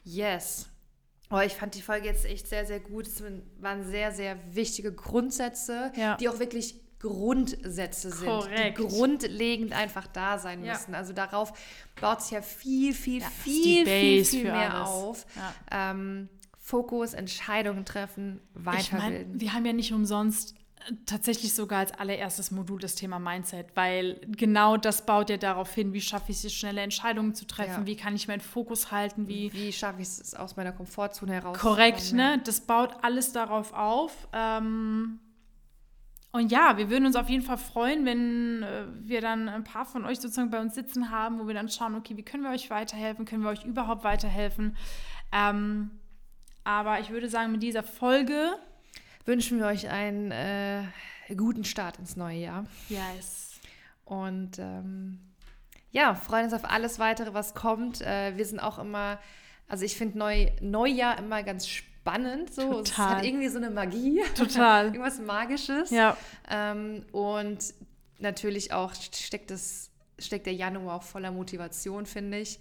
Yes. 0.03 0.69
Oh, 1.29 1.39
ich 1.39 1.53
fand 1.53 1.75
die 1.75 1.81
Folge 1.81 2.07
jetzt 2.07 2.25
echt 2.25 2.47
sehr, 2.47 2.65
sehr 2.65 2.79
gut. 2.79 3.05
Es 3.07 3.21
waren 3.59 3.83
sehr, 3.83 4.11
sehr 4.11 4.37
wichtige 4.55 4.93
Grundsätze, 4.93 5.91
Ja. 5.95 6.15
die 6.17 6.29
auch 6.29 6.39
wirklich 6.39 6.75
Grundsätze 6.99 8.09
sind, 8.11 8.27
Korrekt. 8.27 8.77
die 8.79 8.83
grundlegend 8.83 9.73
einfach 9.73 10.07
da 10.07 10.37
sein 10.39 10.63
Ja. 10.63 10.73
müssen. 10.73 10.95
Also 10.95 11.13
darauf 11.13 11.53
baut 12.01 12.21
sich 12.21 12.31
ja 12.31 12.41
viel, 12.41 12.93
viel, 12.93 13.21
Ja, 13.21 13.29
viel, 13.29 13.85
viel, 13.85 14.25
viel 14.25 14.43
mehr 14.45 14.73
alles. 14.73 14.87
auf. 14.89 15.25
Ähm, 15.71 16.29
Fokus, 16.59 17.13
Entscheidungen 17.13 17.85
treffen, 17.85 18.41
Ich 18.57 18.65
weiterbilden. 18.65 19.27
meine, 19.29 19.39
wir 19.41 19.53
haben 19.53 19.65
ja 19.65 19.73
nicht 19.73 19.93
umsonst 19.93 20.53
tatsächlich 21.05 21.53
sogar 21.53 21.79
als 21.79 21.91
allererstes 21.93 22.51
Modul 22.51 22.79
das 22.79 22.95
Thema 22.95 23.19
Mindset, 23.19 23.67
weil 23.75 24.21
genau 24.27 24.77
das 24.77 25.05
baut 25.05 25.29
ja 25.29 25.37
darauf 25.37 25.73
hin, 25.73 25.91
wie 25.93 26.01
schaffe 26.01 26.31
ich 26.31 26.43
es, 26.43 26.53
schnelle 26.53 26.81
Entscheidungen 26.81 27.33
zu 27.35 27.45
treffen, 27.45 27.81
Ja. 27.81 27.85
wie 27.85 27.95
kann 27.95 28.15
ich 28.15 28.27
meinen 28.27 28.39
Fokus 28.41 28.91
halten, 28.91 29.27
wie 29.27 29.51
Wie 29.53 29.73
schaffe 29.73 30.01
ich 30.01 30.07
es 30.07 30.33
aus 30.33 30.55
meiner 30.55 30.71
Komfortzone 30.71 31.33
heraus? 31.33 31.57
korrekt, 31.57 32.13
ne? 32.13 32.39
Das 32.45 32.61
baut 32.61 32.95
alles 33.03 33.31
darauf 33.33 33.73
auf. 33.73 34.27
Ähm, 34.33 35.19
und 36.31 36.51
ja, 36.51 36.77
wir 36.77 36.89
würden 36.89 37.05
uns 37.05 37.15
auf 37.15 37.29
jeden 37.29 37.43
Fall 37.43 37.57
freuen, 37.57 38.05
wenn 38.05 38.61
äh, 38.63 38.85
wir 39.01 39.21
dann 39.21 39.49
ein 39.49 39.63
paar 39.63 39.85
von 39.85 40.05
euch 40.05 40.19
sozusagen 40.19 40.51
bei 40.51 40.59
uns 40.61 40.75
sitzen 40.75 41.09
haben, 41.09 41.39
wo 41.39 41.47
wir 41.47 41.53
dann 41.53 41.69
schauen, 41.69 41.95
okay, 41.95 42.15
wie 42.15 42.23
können 42.23 42.43
wir 42.43 42.51
euch 42.51 42.69
weiterhelfen? 42.69 43.25
Können 43.25 43.43
wir 43.43 43.49
euch 43.49 43.65
überhaupt 43.65 44.03
weiterhelfen? 44.03 44.75
Ähm, 45.31 45.89
aber 46.63 46.99
ich 46.99 47.09
würde 47.09 47.27
sagen, 47.29 47.51
mit 47.53 47.63
dieser 47.63 47.81
Folge, 47.81 48.51
Wünschen 49.27 49.59
wir 49.59 49.65
euch 49.65 49.89
einen 49.89 50.31
äh, 50.31 50.83
guten 51.35 51.65
Start 51.65 51.99
ins 51.99 52.15
neue 52.15 52.37
Jahr. 52.37 52.65
yes. 52.87 53.59
Und 54.05 54.57
ähm, 54.57 55.19
ja, 55.91 56.15
freuen 56.15 56.45
uns 56.45 56.53
auf 56.53 56.63
alles 56.63 56.97
weitere, 56.97 57.33
was 57.33 57.53
kommt. 57.53 57.99
Äh, 58.01 58.37
wir 58.37 58.45
sind 58.45 58.61
auch 58.61 58.79
immer, 58.79 59.19
also 59.67 59.83
ich 59.83 59.97
finde 59.97 60.17
Neu 60.17 60.49
Neujahr 60.61 61.19
immer 61.19 61.43
ganz 61.43 61.67
spannend. 61.67 62.53
So. 62.53 62.79
Es 62.79 62.89
Total. 62.91 63.17
hat 63.17 63.25
irgendwie 63.25 63.49
so 63.49 63.57
eine 63.57 63.69
Magie. 63.69 64.21
Total. 64.33 64.85
Irgendwas 64.93 65.19
Magisches. 65.19 65.89
Ja, 65.89 66.15
Ähm, 66.49 67.05
und 67.11 67.73
natürlich 68.19 68.71
auch 68.71 68.93
steckt, 68.93 69.51
das, 69.51 69.91
steckt 70.19 70.45
der 70.45 70.53
Januar 70.53 70.95
auch 70.95 71.03
voller 71.03 71.31
Motivation, 71.31 72.05
finde 72.05 72.39
ich. 72.39 72.59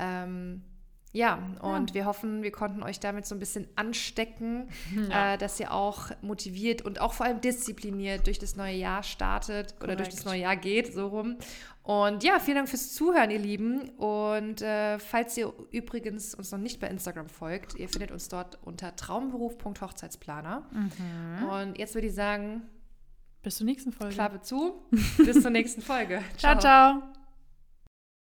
Ähm, 0.00 0.64
ja, 1.12 1.38
und 1.60 1.92
wir 1.94 2.04
hoffen, 2.04 2.42
wir 2.44 2.52
konnten 2.52 2.82
euch 2.84 3.00
damit 3.00 3.26
so 3.26 3.34
ein 3.34 3.38
bisschen 3.40 3.66
anstecken, 3.76 4.68
Ja. 5.10 5.34
äh, 5.34 5.38
dass 5.38 5.58
ihr 5.58 5.72
auch 5.72 6.10
motiviert 6.22 6.82
und 6.82 7.00
auch 7.00 7.12
vor 7.14 7.26
allem 7.26 7.40
diszipliniert 7.40 8.26
durch 8.26 8.38
das 8.38 8.54
neue 8.56 8.76
Jahr 8.76 9.02
startet 9.02 9.74
oder 9.82 9.96
durch 9.96 10.08
das 10.10 10.24
neue 10.24 10.40
Jahr 10.42 10.56
geht, 10.56 10.92
so 10.94 11.08
rum. 11.08 11.36
Und 11.82 12.22
ja, 12.22 12.38
vielen 12.38 12.56
Dank 12.58 12.68
fürs 12.68 12.92
Zuhören, 12.92 13.30
ihr 13.32 13.38
Lieben. 13.40 13.88
Und 13.96 14.62
äh, 14.62 14.98
falls 15.00 15.36
ihr 15.36 15.52
übrigens 15.72 16.34
uns 16.34 16.52
noch 16.52 16.58
nicht 16.58 16.78
bei 16.78 16.86
Instagram 16.86 17.28
folgt, 17.28 17.74
ihr 17.74 17.88
findet 17.88 18.12
uns 18.12 18.28
dort 18.28 18.58
unter 18.62 18.94
traumberuf.hochzeitsplaner. 18.94 20.62
Mhm. 20.70 21.48
Und 21.48 21.78
jetzt 21.78 21.94
würde 21.94 22.06
ich 22.06 22.14
sagen, 22.14 22.62
bis 23.42 23.56
zur 23.56 23.64
nächsten 23.66 23.90
Folge. 23.92 24.14
Klappe 24.14 24.40
zu. 24.42 24.82
Bis 25.16 25.40
zur 25.42 25.50
nächsten 25.50 25.80
Folge. 25.80 26.22
ciao. 26.36 26.58
ciao. 26.58 27.19